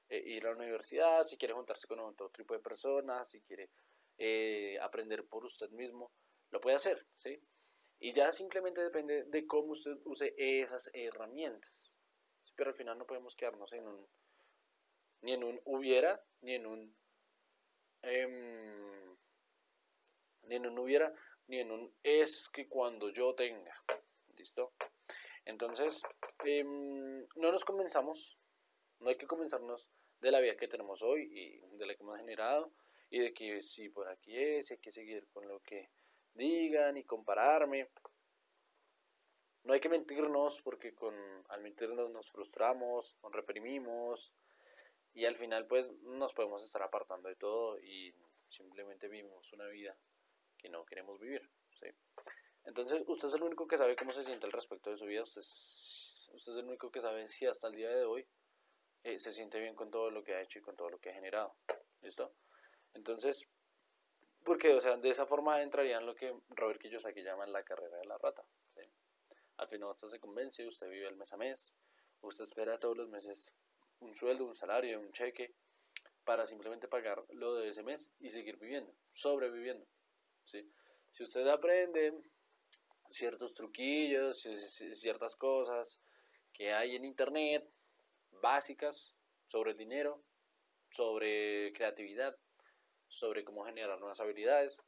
eh, 0.09 0.21
ir 0.23 0.45
a 0.45 0.51
la 0.51 0.57
universidad, 0.57 1.23
si 1.23 1.35
quiere 1.35 1.55
juntarse 1.55 1.87
con 1.87 1.99
otro 1.99 2.29
tipo 2.29 2.53
de 2.53 2.59
personas, 2.59 3.27
si 3.29 3.41
quiere 3.41 3.71
eh, 4.19 4.77
aprender 4.79 5.25
por 5.27 5.43
usted 5.43 5.71
mismo, 5.71 6.11
lo 6.51 6.61
puede 6.61 6.75
hacer, 6.75 7.07
¿sí? 7.15 7.41
Y 7.99 8.13
ya 8.13 8.31
simplemente 8.31 8.81
depende 8.81 9.23
de 9.23 9.45
cómo 9.47 9.71
usted 9.71 9.97
use 10.05 10.33
esas 10.37 10.89
herramientas 10.93 11.87
pero 12.57 12.71
al 12.71 12.75
final 12.75 12.97
no 12.97 13.05
podemos 13.05 13.35
quedarnos 13.35 13.71
en 13.71 13.87
un, 13.87 14.09
ni 15.21 15.33
en 15.33 15.43
un 15.43 15.61
hubiera, 15.63 16.21
ni 16.41 16.55
en 16.55 16.65
un, 16.65 16.97
em, 18.01 19.15
ni 20.41 20.55
en 20.55 20.65
un 20.65 20.79
hubiera, 20.79 21.13
ni 21.45 21.59
en 21.59 21.71
un 21.71 21.95
es 22.01 22.49
que 22.51 22.67
cuando 22.67 23.09
yo 23.11 23.35
tenga. 23.35 23.79
¿Listo? 24.35 24.73
Entonces, 25.45 26.01
em, 26.43 27.27
no 27.35 27.51
nos 27.51 27.63
comenzamos, 27.63 28.37
no 28.99 29.09
hay 29.09 29.17
que 29.17 29.27
comenzarnos 29.27 29.87
de 30.19 30.31
la 30.31 30.39
vida 30.39 30.57
que 30.57 30.67
tenemos 30.67 31.03
hoy 31.03 31.29
y 31.31 31.77
de 31.77 31.85
la 31.85 31.93
que 31.93 32.01
hemos 32.01 32.17
generado 32.17 32.73
y 33.11 33.19
de 33.19 33.33
que 33.33 33.61
si 33.61 33.89
por 33.89 34.09
aquí 34.09 34.35
es, 34.35 34.71
hay 34.71 34.79
que 34.79 34.91
seguir 34.91 35.27
con 35.29 35.47
lo 35.47 35.59
que 35.59 35.91
digan 36.37 36.97
y 36.97 37.03
compararme. 37.03 37.89
No 39.63 39.73
hay 39.73 39.79
que 39.81 39.89
mentirnos 39.89 40.61
porque 40.61 40.93
con, 40.95 41.13
al 41.49 41.61
mentirnos 41.61 42.09
nos 42.09 42.31
frustramos, 42.31 43.17
nos 43.21 43.31
reprimimos 43.33 44.33
y 45.13 45.25
al 45.25 45.35
final 45.35 45.67
pues 45.67 45.93
nos 46.03 46.33
podemos 46.33 46.63
estar 46.63 46.81
apartando 46.83 47.27
de 47.27 47.35
todo 47.35 47.77
y 47.79 48.13
simplemente 48.47 49.09
vivimos 49.09 49.51
una 49.51 49.65
vida 49.67 49.97
que 50.57 50.69
no 50.69 50.85
queremos 50.85 51.19
vivir. 51.19 51.49
Entonces 52.63 53.03
usted 53.07 53.29
es 53.29 53.33
el 53.33 53.43
único 53.43 53.67
que 53.67 53.77
sabe 53.77 53.95
cómo 53.95 54.13
se 54.13 54.23
siente 54.23 54.45
al 54.45 54.51
respecto 54.51 54.91
de 54.91 54.97
su 54.97 55.05
vida, 55.05 55.23
usted 55.23 55.41
es, 55.41 56.29
usted 56.33 56.51
es 56.53 56.57
el 56.59 56.65
único 56.65 56.91
que 56.91 57.01
sabe 57.01 57.27
si 57.27 57.45
hasta 57.45 57.67
el 57.67 57.75
día 57.75 57.89
de 57.89 58.05
hoy 58.05 58.27
eh, 59.03 59.19
se 59.19 59.31
siente 59.31 59.59
bien 59.59 59.75
con 59.75 59.89
todo 59.89 60.11
lo 60.11 60.23
que 60.23 60.35
ha 60.35 60.41
hecho 60.41 60.59
y 60.59 60.61
con 60.61 60.75
todo 60.75 60.89
lo 60.89 60.99
que 60.99 61.09
ha 61.09 61.13
generado. 61.13 61.55
¿Listo? 62.01 62.33
Entonces, 62.93 63.47
porque, 64.47 64.73
o 64.73 64.79
sea, 64.79 64.95
de 64.95 65.09
esa 65.09 65.25
forma 65.25 65.61
entraría 65.61 65.97
en 65.97 66.05
lo 66.05 66.15
que 66.15 66.33
Robert 66.51 66.79
Kiyosaki 66.79 67.21
llama 67.21 67.45
la 67.47 67.63
carrera 67.63 67.97
de 67.97 68.05
la 68.05 68.17
rata. 68.17 68.45
Al 69.57 69.67
final 69.67 69.89
usted 69.89 70.07
se 70.07 70.21
convence, 70.21 70.65
usted 70.65 70.89
vive 70.89 71.05
el 71.05 71.17
mes 71.17 71.33
a 71.33 71.37
mes, 71.37 71.73
usted 72.21 72.45
espera 72.45 72.79
todos 72.79 72.95
los 72.95 73.09
meses 73.09 73.51
un 73.99 74.15
sueldo, 74.15 74.45
un 74.45 74.55
salario, 74.55 75.01
un 75.01 75.11
cheque, 75.11 75.53
para 76.23 76.47
simplemente 76.47 76.87
pagar 76.87 77.25
lo 77.31 77.55
de 77.55 77.67
ese 77.67 77.83
mes 77.83 78.15
y 78.21 78.29
seguir 78.29 78.55
viviendo, 78.55 78.93
sobreviviendo. 79.11 79.85
¿sí? 80.45 80.71
Si 81.11 81.23
usted 81.23 81.45
aprende 81.47 82.13
ciertos 83.09 83.53
truquillos, 83.53 84.39
ciertas 84.39 85.35
cosas 85.35 85.99
que 86.53 86.71
hay 86.71 86.95
en 86.95 87.03
internet, 87.03 87.69
básicas, 88.41 89.13
sobre 89.45 89.71
el 89.71 89.77
dinero, 89.77 90.23
sobre 90.89 91.73
creatividad, 91.73 92.37
sobre 93.07 93.43
cómo 93.43 93.65
generar 93.65 93.99
nuevas 93.99 94.19
habilidades, 94.19 94.79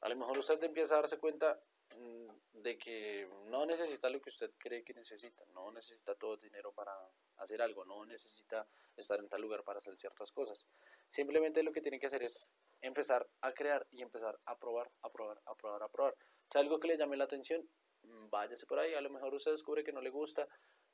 a 0.00 0.08
lo 0.08 0.16
mejor 0.16 0.38
usted 0.38 0.62
empieza 0.62 0.94
a 0.94 1.00
darse 1.00 1.18
cuenta 1.18 1.60
mm, 1.96 2.26
de 2.62 2.78
que 2.78 3.28
no 3.46 3.66
necesita 3.66 4.10
lo 4.10 4.20
que 4.20 4.30
usted 4.30 4.50
cree 4.58 4.84
que 4.84 4.94
necesita, 4.94 5.44
no 5.54 5.70
necesita 5.72 6.14
todo 6.14 6.36
dinero 6.36 6.72
para 6.72 6.92
hacer 7.36 7.62
algo, 7.62 7.84
no 7.84 8.04
necesita 8.04 8.66
estar 8.96 9.18
en 9.18 9.28
tal 9.28 9.42
lugar 9.42 9.62
para 9.62 9.78
hacer 9.78 9.96
ciertas 9.96 10.32
cosas. 10.32 10.66
Simplemente 11.08 11.62
lo 11.62 11.72
que 11.72 11.80
tiene 11.80 11.98
que 11.98 12.06
hacer 12.06 12.22
es 12.22 12.52
empezar 12.80 13.28
a 13.40 13.52
crear 13.52 13.86
y 13.90 14.02
empezar 14.02 14.38
a 14.44 14.58
probar, 14.58 14.90
a 15.02 15.10
probar, 15.10 15.40
a 15.44 15.54
probar, 15.54 15.82
a 15.82 15.88
probar. 15.88 16.16
Si 16.50 16.58
algo 16.58 16.78
que 16.80 16.88
le 16.88 16.96
llame 16.96 17.16
la 17.16 17.24
atención, 17.24 17.68
mm, 18.02 18.28
váyase 18.30 18.66
por 18.66 18.78
ahí, 18.78 18.94
a 18.94 19.00
lo 19.00 19.10
mejor 19.10 19.34
usted 19.34 19.52
descubre 19.52 19.84
que 19.84 19.92
no 19.92 20.00
le 20.00 20.10
gusta, 20.10 20.48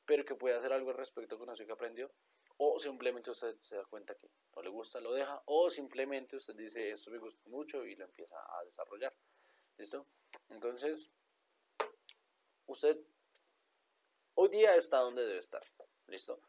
pero 0.04 0.25
que 0.25 0.35
puede 0.35 0.57
hacer 0.57 0.73
algo 0.73 0.90
al 0.90 0.97
respecto 0.97 1.38
con 1.38 1.50
eso 1.50 1.64
que 1.64 1.73
aprendió, 1.73 2.11
o 2.64 2.78
simplemente 2.78 3.31
usted 3.31 3.57
se 3.59 3.76
da 3.76 3.85
cuenta 3.87 4.14
que 4.14 4.31
no 4.54 4.62
le 4.62 4.71
gusta, 4.71 5.00
lo 5.00 5.12
deja, 5.12 5.42
o 5.47 5.69
simplemente 5.69 6.37
usted 6.37 6.54
dice, 6.54 6.90
esto 6.90 7.11
me 7.11 7.19
gusta 7.19 7.42
mucho 7.49 7.85
y 7.85 7.97
lo 7.97 8.04
empieza 8.04 8.37
a 8.37 8.64
desarrollar. 8.64 9.12
¿Listo? 9.76 10.07
Entonces, 10.49 11.11
usted 12.66 12.99
hoy 14.35 14.49
día 14.49 14.76
está 14.76 14.99
donde 14.99 15.26
debe 15.26 15.40
estar. 15.40 15.64
¿Listo? 16.07 16.40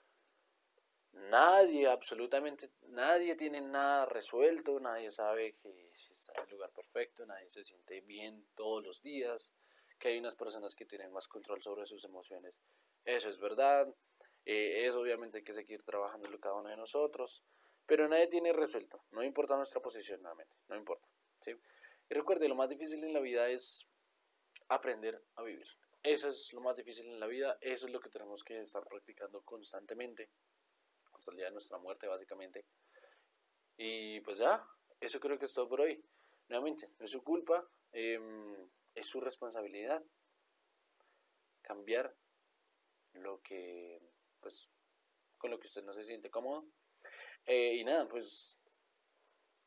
Nadie, 1.13 1.87
absolutamente 1.87 2.71
nadie 2.89 3.35
tiene 3.35 3.61
nada 3.61 4.05
resuelto, 4.05 4.79
nadie 4.79 5.09
sabe 5.09 5.55
que 5.57 5.91
está 5.95 6.33
en 6.37 6.43
el 6.43 6.51
lugar 6.51 6.71
perfecto, 6.73 7.25
nadie 7.25 7.49
se 7.49 7.63
siente 7.63 8.01
bien 8.01 8.47
todos 8.55 8.83
los 8.83 9.01
días, 9.01 9.55
que 9.97 10.09
hay 10.09 10.19
unas 10.19 10.35
personas 10.35 10.75
que 10.75 10.85
tienen 10.85 11.11
más 11.11 11.27
control 11.27 11.61
sobre 11.63 11.87
sus 11.87 12.03
emociones. 12.03 12.55
Eso 13.03 13.29
es 13.29 13.39
verdad, 13.39 13.93
eh, 14.45 14.87
es 14.87 14.95
obviamente 14.95 15.37
hay 15.37 15.43
que 15.43 15.53
seguir 15.53 15.83
trabajando 15.83 16.29
en 16.29 16.37
cada 16.37 16.55
uno 16.55 16.69
de 16.69 16.77
nosotros, 16.77 17.43
Pero 17.85 18.07
nadie 18.07 18.27
tiene 18.27 18.53
resuelto, 18.53 19.03
no 19.11 19.23
importa 19.23 19.57
nuestra 19.57 19.81
posición 19.81 20.21
nuevamente, 20.21 20.55
no 20.69 20.77
importa. 20.77 21.07
¿sí? 21.41 21.51
Y 22.09 22.13
recuerde, 22.13 22.47
lo 22.47 22.55
más 22.55 22.69
difícil 22.69 23.03
en 23.03 23.13
la 23.13 23.19
vida 23.19 23.49
es 23.49 23.89
aprender 24.69 25.21
a 25.35 25.43
vivir. 25.43 25.67
Eso 26.01 26.29
es 26.29 26.53
lo 26.53 26.61
más 26.61 26.77
difícil 26.77 27.07
en 27.07 27.19
la 27.19 27.27
vida, 27.27 27.57
eso 27.61 27.85
es 27.85 27.91
lo 27.91 27.99
que 27.99 28.09
tenemos 28.09 28.43
que 28.43 28.61
estar 28.61 28.85
practicando 28.85 29.41
constantemente, 29.41 30.29
hasta 31.13 31.31
el 31.31 31.37
día 31.37 31.45
de 31.47 31.51
nuestra 31.51 31.77
muerte 31.77 32.07
básicamente. 32.07 32.65
Y 33.77 34.21
pues 34.21 34.39
ya, 34.39 34.65
eso 34.99 35.19
creo 35.19 35.37
que 35.37 35.45
es 35.45 35.53
todo 35.53 35.67
por 35.67 35.81
hoy. 35.81 36.03
Nuevamente, 36.49 36.89
no 36.99 37.05
es 37.05 37.11
su 37.11 37.23
culpa, 37.23 37.67
em, 37.91 38.69
es 38.95 39.07
su 39.07 39.19
responsabilidad 39.19 40.03
cambiar 41.61 42.13
lo 43.13 43.41
que, 43.41 44.01
pues, 44.43 44.69
con 45.39 45.49
lo 45.49 45.59
que 45.59 45.67
usted 45.67 45.83
no 45.83 45.93
se 45.93 46.03
siente 46.03 46.29
cómodo. 46.29 46.67
Eh, 47.45 47.75
y 47.75 47.83
nada, 47.83 48.07
pues, 48.07 48.59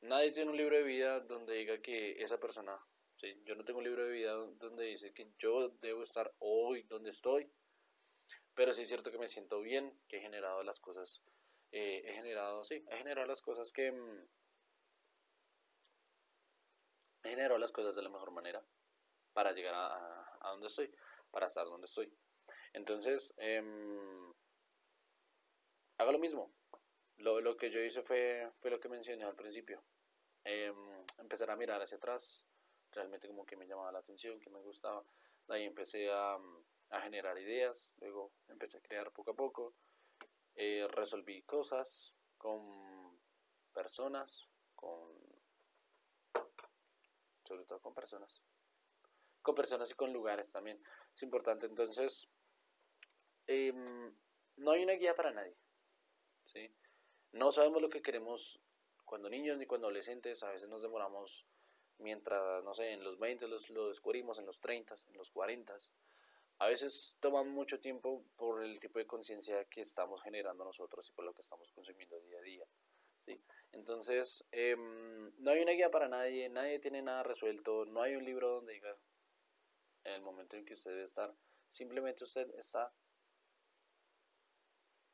nadie 0.02 0.32
tiene 0.32 0.50
un 0.50 0.56
libro 0.56 0.76
de 0.76 0.84
vida 0.84 1.20
donde 1.20 1.54
diga 1.54 1.80
que 1.82 2.22
esa 2.22 2.38
persona, 2.38 2.78
¿sí? 3.16 3.42
yo 3.44 3.54
no 3.54 3.64
tengo 3.64 3.78
un 3.78 3.84
libro 3.84 4.04
de 4.04 4.12
vida 4.12 4.32
donde 4.32 4.84
dice 4.84 5.12
que 5.12 5.32
yo 5.38 5.70
debo 5.80 6.02
estar 6.02 6.32
hoy 6.38 6.84
donde 6.84 7.10
estoy, 7.10 7.50
pero 8.54 8.72
sí 8.72 8.82
es 8.82 8.88
cierto 8.88 9.10
que 9.10 9.18
me 9.18 9.28
siento 9.28 9.60
bien, 9.60 9.98
que 10.08 10.18
he 10.18 10.20
generado 10.20 10.62
las 10.62 10.80
cosas, 10.80 11.22
eh, 11.72 12.02
he 12.06 12.14
generado, 12.14 12.64
sí, 12.64 12.84
he 12.88 12.96
generado 12.98 13.26
las 13.26 13.42
cosas 13.42 13.72
que... 13.72 13.90
Mm, 13.92 14.28
he 17.24 17.30
generado 17.30 17.58
las 17.58 17.72
cosas 17.72 17.96
de 17.96 18.02
la 18.02 18.08
mejor 18.08 18.30
manera 18.30 18.64
para 19.32 19.52
llegar 19.52 19.74
a, 19.74 20.38
a 20.40 20.50
donde 20.50 20.68
estoy, 20.68 20.94
para 21.30 21.46
estar 21.46 21.66
donde 21.66 21.86
estoy. 21.86 22.10
Entonces, 22.72 23.34
eh, 23.38 23.60
haga 25.98 26.12
lo 26.12 26.18
mismo. 26.18 26.52
Lo, 27.18 27.56
que 27.56 27.70
yo 27.70 27.80
hice 27.80 28.02
fue, 28.02 28.50
fue 28.58 28.70
lo 28.70 28.78
que 28.78 28.88
mencioné 28.88 29.24
al 29.24 29.34
principio. 29.34 29.82
Eh, 30.44 30.72
empezar 31.18 31.50
a 31.50 31.56
mirar 31.56 31.80
hacia 31.80 31.96
atrás, 31.96 32.46
realmente 32.92 33.26
como 33.26 33.46
que 33.46 33.56
me 33.56 33.66
llamaba 33.66 33.90
la 33.90 34.00
atención, 34.00 34.38
que 34.38 34.50
me 34.50 34.60
gustaba. 34.60 35.02
Ahí 35.48 35.64
empecé 35.64 36.10
a, 36.10 36.36
a 36.90 37.00
generar 37.00 37.38
ideas, 37.38 37.90
luego 38.00 38.32
empecé 38.48 38.78
a 38.78 38.82
crear 38.82 39.12
poco 39.12 39.30
a 39.30 39.34
poco. 39.34 39.74
Eh, 40.54 40.86
resolví 40.90 41.42
cosas 41.42 42.14
con 42.36 43.18
personas, 43.72 44.48
con 44.74 45.14
sobre 47.44 47.64
todo 47.64 47.80
con 47.80 47.94
personas, 47.94 48.42
con 49.42 49.54
personas 49.54 49.90
y 49.90 49.94
con 49.94 50.12
lugares 50.12 50.50
también. 50.50 50.82
Es 51.14 51.22
importante. 51.22 51.66
Entonces, 51.66 52.28
eh, 53.46 53.72
no 54.56 54.70
hay 54.70 54.82
una 54.82 54.94
guía 54.94 55.14
para 55.14 55.30
nadie. 55.30 55.56
No 57.32 57.52
sabemos 57.52 57.82
lo 57.82 57.90
que 57.90 58.02
queremos 58.02 58.60
cuando 59.04 59.28
niños 59.28 59.58
ni 59.58 59.66
cuando 59.66 59.86
adolescentes. 59.86 60.42
A 60.42 60.50
veces 60.50 60.68
nos 60.68 60.82
demoramos 60.82 61.46
mientras, 61.98 62.62
no 62.64 62.74
sé, 62.74 62.92
en 62.92 63.02
los 63.02 63.18
20 63.18 63.48
los, 63.48 63.70
lo 63.70 63.88
descubrimos, 63.88 64.38
en 64.38 64.46
los 64.46 64.60
30, 64.60 64.94
en 65.08 65.16
los 65.16 65.30
40. 65.30 65.76
A 66.58 66.66
veces 66.68 67.16
toma 67.20 67.42
mucho 67.42 67.78
tiempo 67.78 68.24
por 68.36 68.64
el 68.64 68.80
tipo 68.80 68.98
de 68.98 69.06
conciencia 69.06 69.64
que 69.66 69.82
estamos 69.82 70.22
generando 70.22 70.64
nosotros 70.64 71.08
y 71.08 71.12
por 71.12 71.24
lo 71.24 71.34
que 71.34 71.42
estamos 71.42 71.70
consumiendo 71.72 72.18
día 72.20 72.38
a 72.38 72.42
día. 72.42 72.66
¿sí? 73.18 73.40
Entonces, 73.72 74.46
eh, 74.52 74.76
no 74.76 75.50
hay 75.50 75.62
una 75.62 75.72
guía 75.72 75.90
para 75.90 76.08
nadie, 76.08 76.48
nadie 76.48 76.78
tiene 76.78 77.02
nada 77.02 77.22
resuelto, 77.22 77.84
no 77.84 78.02
hay 78.02 78.16
un 78.16 78.24
libro 78.24 78.50
donde 78.50 78.74
diga 78.74 78.96
en 80.04 80.14
el 80.14 80.22
momento 80.22 80.56
en 80.56 80.64
que 80.64 80.74
usted 80.74 80.92
debe 80.92 81.04
estar, 81.04 81.34
simplemente 81.70 82.24
usted 82.24 82.48
está 82.54 82.92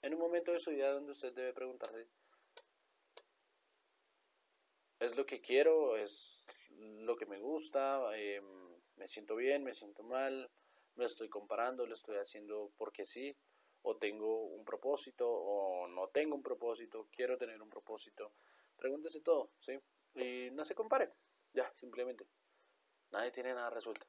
en 0.02 0.14
un 0.14 0.20
momento 0.20 0.52
de 0.52 0.58
su 0.58 0.70
vida 0.70 0.92
donde 0.92 1.12
usted 1.12 1.32
debe 1.32 1.52
preguntarse, 1.52 2.08
¿es 4.98 5.16
lo 5.16 5.24
que 5.24 5.40
quiero? 5.40 5.96
¿Es 5.96 6.44
lo 6.70 7.16
que 7.16 7.26
me 7.26 7.38
gusta? 7.38 8.10
Eh, 8.16 8.42
¿Me 8.96 9.06
siento 9.06 9.36
bien? 9.36 9.62
¿Me 9.62 9.72
siento 9.72 10.02
mal? 10.02 10.50
¿Me 10.96 11.04
estoy 11.04 11.28
comparando? 11.28 11.86
¿Lo 11.86 11.94
estoy 11.94 12.16
haciendo 12.16 12.72
porque 12.76 13.06
sí? 13.06 13.36
¿O 13.82 13.96
tengo 13.96 14.46
un 14.46 14.64
propósito? 14.64 15.28
¿O 15.28 15.86
no 15.88 16.08
tengo 16.08 16.34
un 16.34 16.42
propósito? 16.42 17.08
¿Quiero 17.10 17.38
tener 17.38 17.62
un 17.62 17.70
propósito? 17.70 18.32
Pregúntese 18.76 19.20
todo, 19.20 19.52
¿sí? 19.58 19.78
Y 20.14 20.50
no 20.50 20.64
se 20.64 20.74
compare, 20.74 21.12
ya, 21.50 21.72
simplemente. 21.74 22.26
Nadie 23.10 23.30
tiene 23.30 23.54
nada 23.54 23.70
resuelto. 23.70 24.06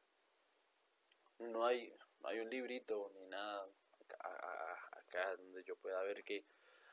No 1.40 1.66
hay, 1.66 1.94
no 2.20 2.30
hay 2.30 2.40
un 2.40 2.50
librito 2.50 3.12
ni 3.16 3.26
nada 3.28 3.68
donde 5.38 5.64
yo 5.64 5.76
pueda 5.76 6.02
ver 6.04 6.24
que 6.24 6.46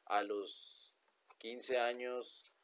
a 0.07 0.23
los 0.23 0.93
15 1.39 1.79
años, 1.79 2.55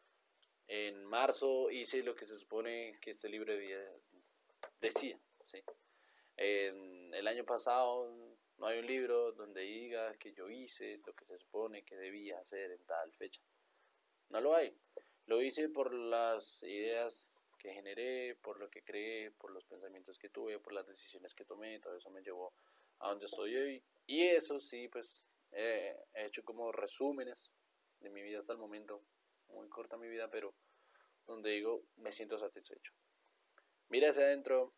en 0.68 1.04
marzo, 1.04 1.70
hice 1.70 2.02
lo 2.02 2.14
que 2.14 2.26
se 2.26 2.36
supone 2.36 2.98
que 3.00 3.10
este 3.10 3.28
libro 3.28 3.54
decía. 4.80 5.18
el 6.36 7.26
año 7.26 7.44
pasado 7.44 8.36
no 8.58 8.66
hay 8.66 8.78
un 8.78 8.86
libro 8.86 9.32
donde 9.32 9.62
diga 9.62 10.14
que 10.18 10.32
yo 10.32 10.48
hice 10.48 11.00
lo 11.06 11.14
que 11.14 11.24
se 11.24 11.38
supone 11.38 11.84
que 11.84 11.96
debía 11.96 12.38
hacer 12.38 12.70
en 12.70 12.84
tal 12.84 13.12
fecha. 13.14 13.40
No 14.28 14.40
lo 14.40 14.54
hay. 14.54 14.76
Lo 15.26 15.42
hice 15.42 15.68
por 15.68 15.92
las 15.92 16.62
ideas 16.62 17.46
que 17.58 17.72
generé, 17.72 18.34
por 18.36 18.58
lo 18.58 18.68
que 18.70 18.82
creé, 18.82 19.30
por 19.32 19.50
los 19.50 19.64
pensamientos 19.64 20.18
que 20.18 20.28
tuve, 20.28 20.58
por 20.58 20.72
las 20.72 20.86
decisiones 20.86 21.34
que 21.34 21.44
tomé, 21.44 21.80
todo 21.80 21.96
eso 21.96 22.10
me 22.10 22.22
llevó 22.22 22.52
a 23.00 23.08
donde 23.08 23.26
estoy 23.26 23.56
hoy. 23.56 23.82
Y 24.06 24.22
eso 24.22 24.58
sí, 24.58 24.88
pues 24.88 25.26
he 25.56 25.96
hecho 26.14 26.44
como 26.44 26.70
resúmenes 26.72 27.50
de 28.00 28.10
mi 28.10 28.22
vida 28.22 28.38
hasta 28.38 28.52
el 28.52 28.58
momento, 28.58 29.02
muy 29.48 29.68
corta 29.68 29.96
mi 29.96 30.08
vida, 30.08 30.28
pero 30.30 30.54
donde 31.26 31.50
digo, 31.50 31.82
me 31.96 32.12
siento 32.12 32.38
satisfecho. 32.38 32.92
Mire 33.88 34.08
hacia 34.08 34.24
adentro, 34.24 34.74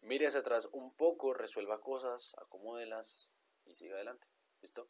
mire 0.00 0.26
hacia 0.26 0.40
atrás 0.40 0.68
un 0.72 0.94
poco, 0.94 1.34
resuelva 1.34 1.80
cosas, 1.80 2.34
acomódelas 2.38 3.28
y 3.64 3.74
siga 3.74 3.96
adelante. 3.96 4.26
¿Listo? 4.62 4.88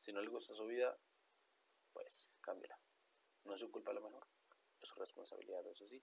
Si 0.00 0.12
no 0.12 0.20
le 0.20 0.28
gusta 0.28 0.54
su 0.54 0.66
vida, 0.66 0.98
pues 1.92 2.34
cámbiala. 2.40 2.78
No 3.44 3.54
es 3.54 3.60
su 3.60 3.70
culpa 3.70 3.90
a 3.90 3.94
lo 3.94 4.00
mejor, 4.00 4.26
es 4.80 4.88
su 4.88 4.98
responsabilidad, 4.98 5.66
eso 5.66 5.86
sí. 5.86 6.02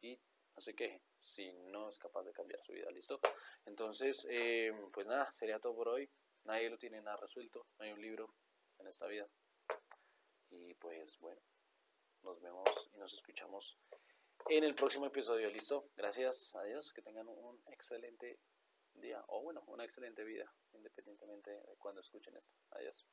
Y 0.00 0.20
no 0.54 0.60
se 0.60 0.74
queje 0.74 1.02
si 1.18 1.52
no 1.52 1.88
es 1.88 1.98
capaz 1.98 2.24
de 2.24 2.32
cambiar 2.32 2.62
su 2.62 2.72
vida, 2.72 2.90
¿listo? 2.90 3.20
Entonces, 3.64 4.26
eh, 4.30 4.72
pues 4.92 5.06
nada, 5.06 5.32
sería 5.34 5.58
todo 5.58 5.74
por 5.74 5.88
hoy. 5.88 6.10
Nadie 6.44 6.70
lo 6.70 6.78
tiene 6.78 7.00
nada 7.00 7.16
resuelto, 7.16 7.66
no 7.78 7.84
hay 7.84 7.92
un 7.92 8.00
libro 8.00 8.34
en 8.78 8.88
esta 8.88 9.06
vida. 9.06 9.28
Y 10.50 10.74
pues 10.74 11.18
bueno, 11.18 11.40
nos 12.22 12.40
vemos 12.40 12.90
y 12.92 12.98
nos 12.98 13.12
escuchamos 13.14 13.78
en 14.48 14.64
el 14.64 14.74
próximo 14.74 15.06
episodio. 15.06 15.48
¿Listo? 15.50 15.88
Gracias, 15.96 16.54
adiós, 16.56 16.92
que 16.92 17.02
tengan 17.02 17.28
un 17.28 17.62
excelente 17.66 18.40
día 18.94 19.22
o 19.28 19.42
bueno, 19.42 19.62
una 19.66 19.84
excelente 19.84 20.24
vida, 20.24 20.52
independientemente 20.72 21.50
de 21.50 21.76
cuando 21.78 22.00
escuchen 22.00 22.36
esto. 22.36 22.54
Adiós. 22.70 23.06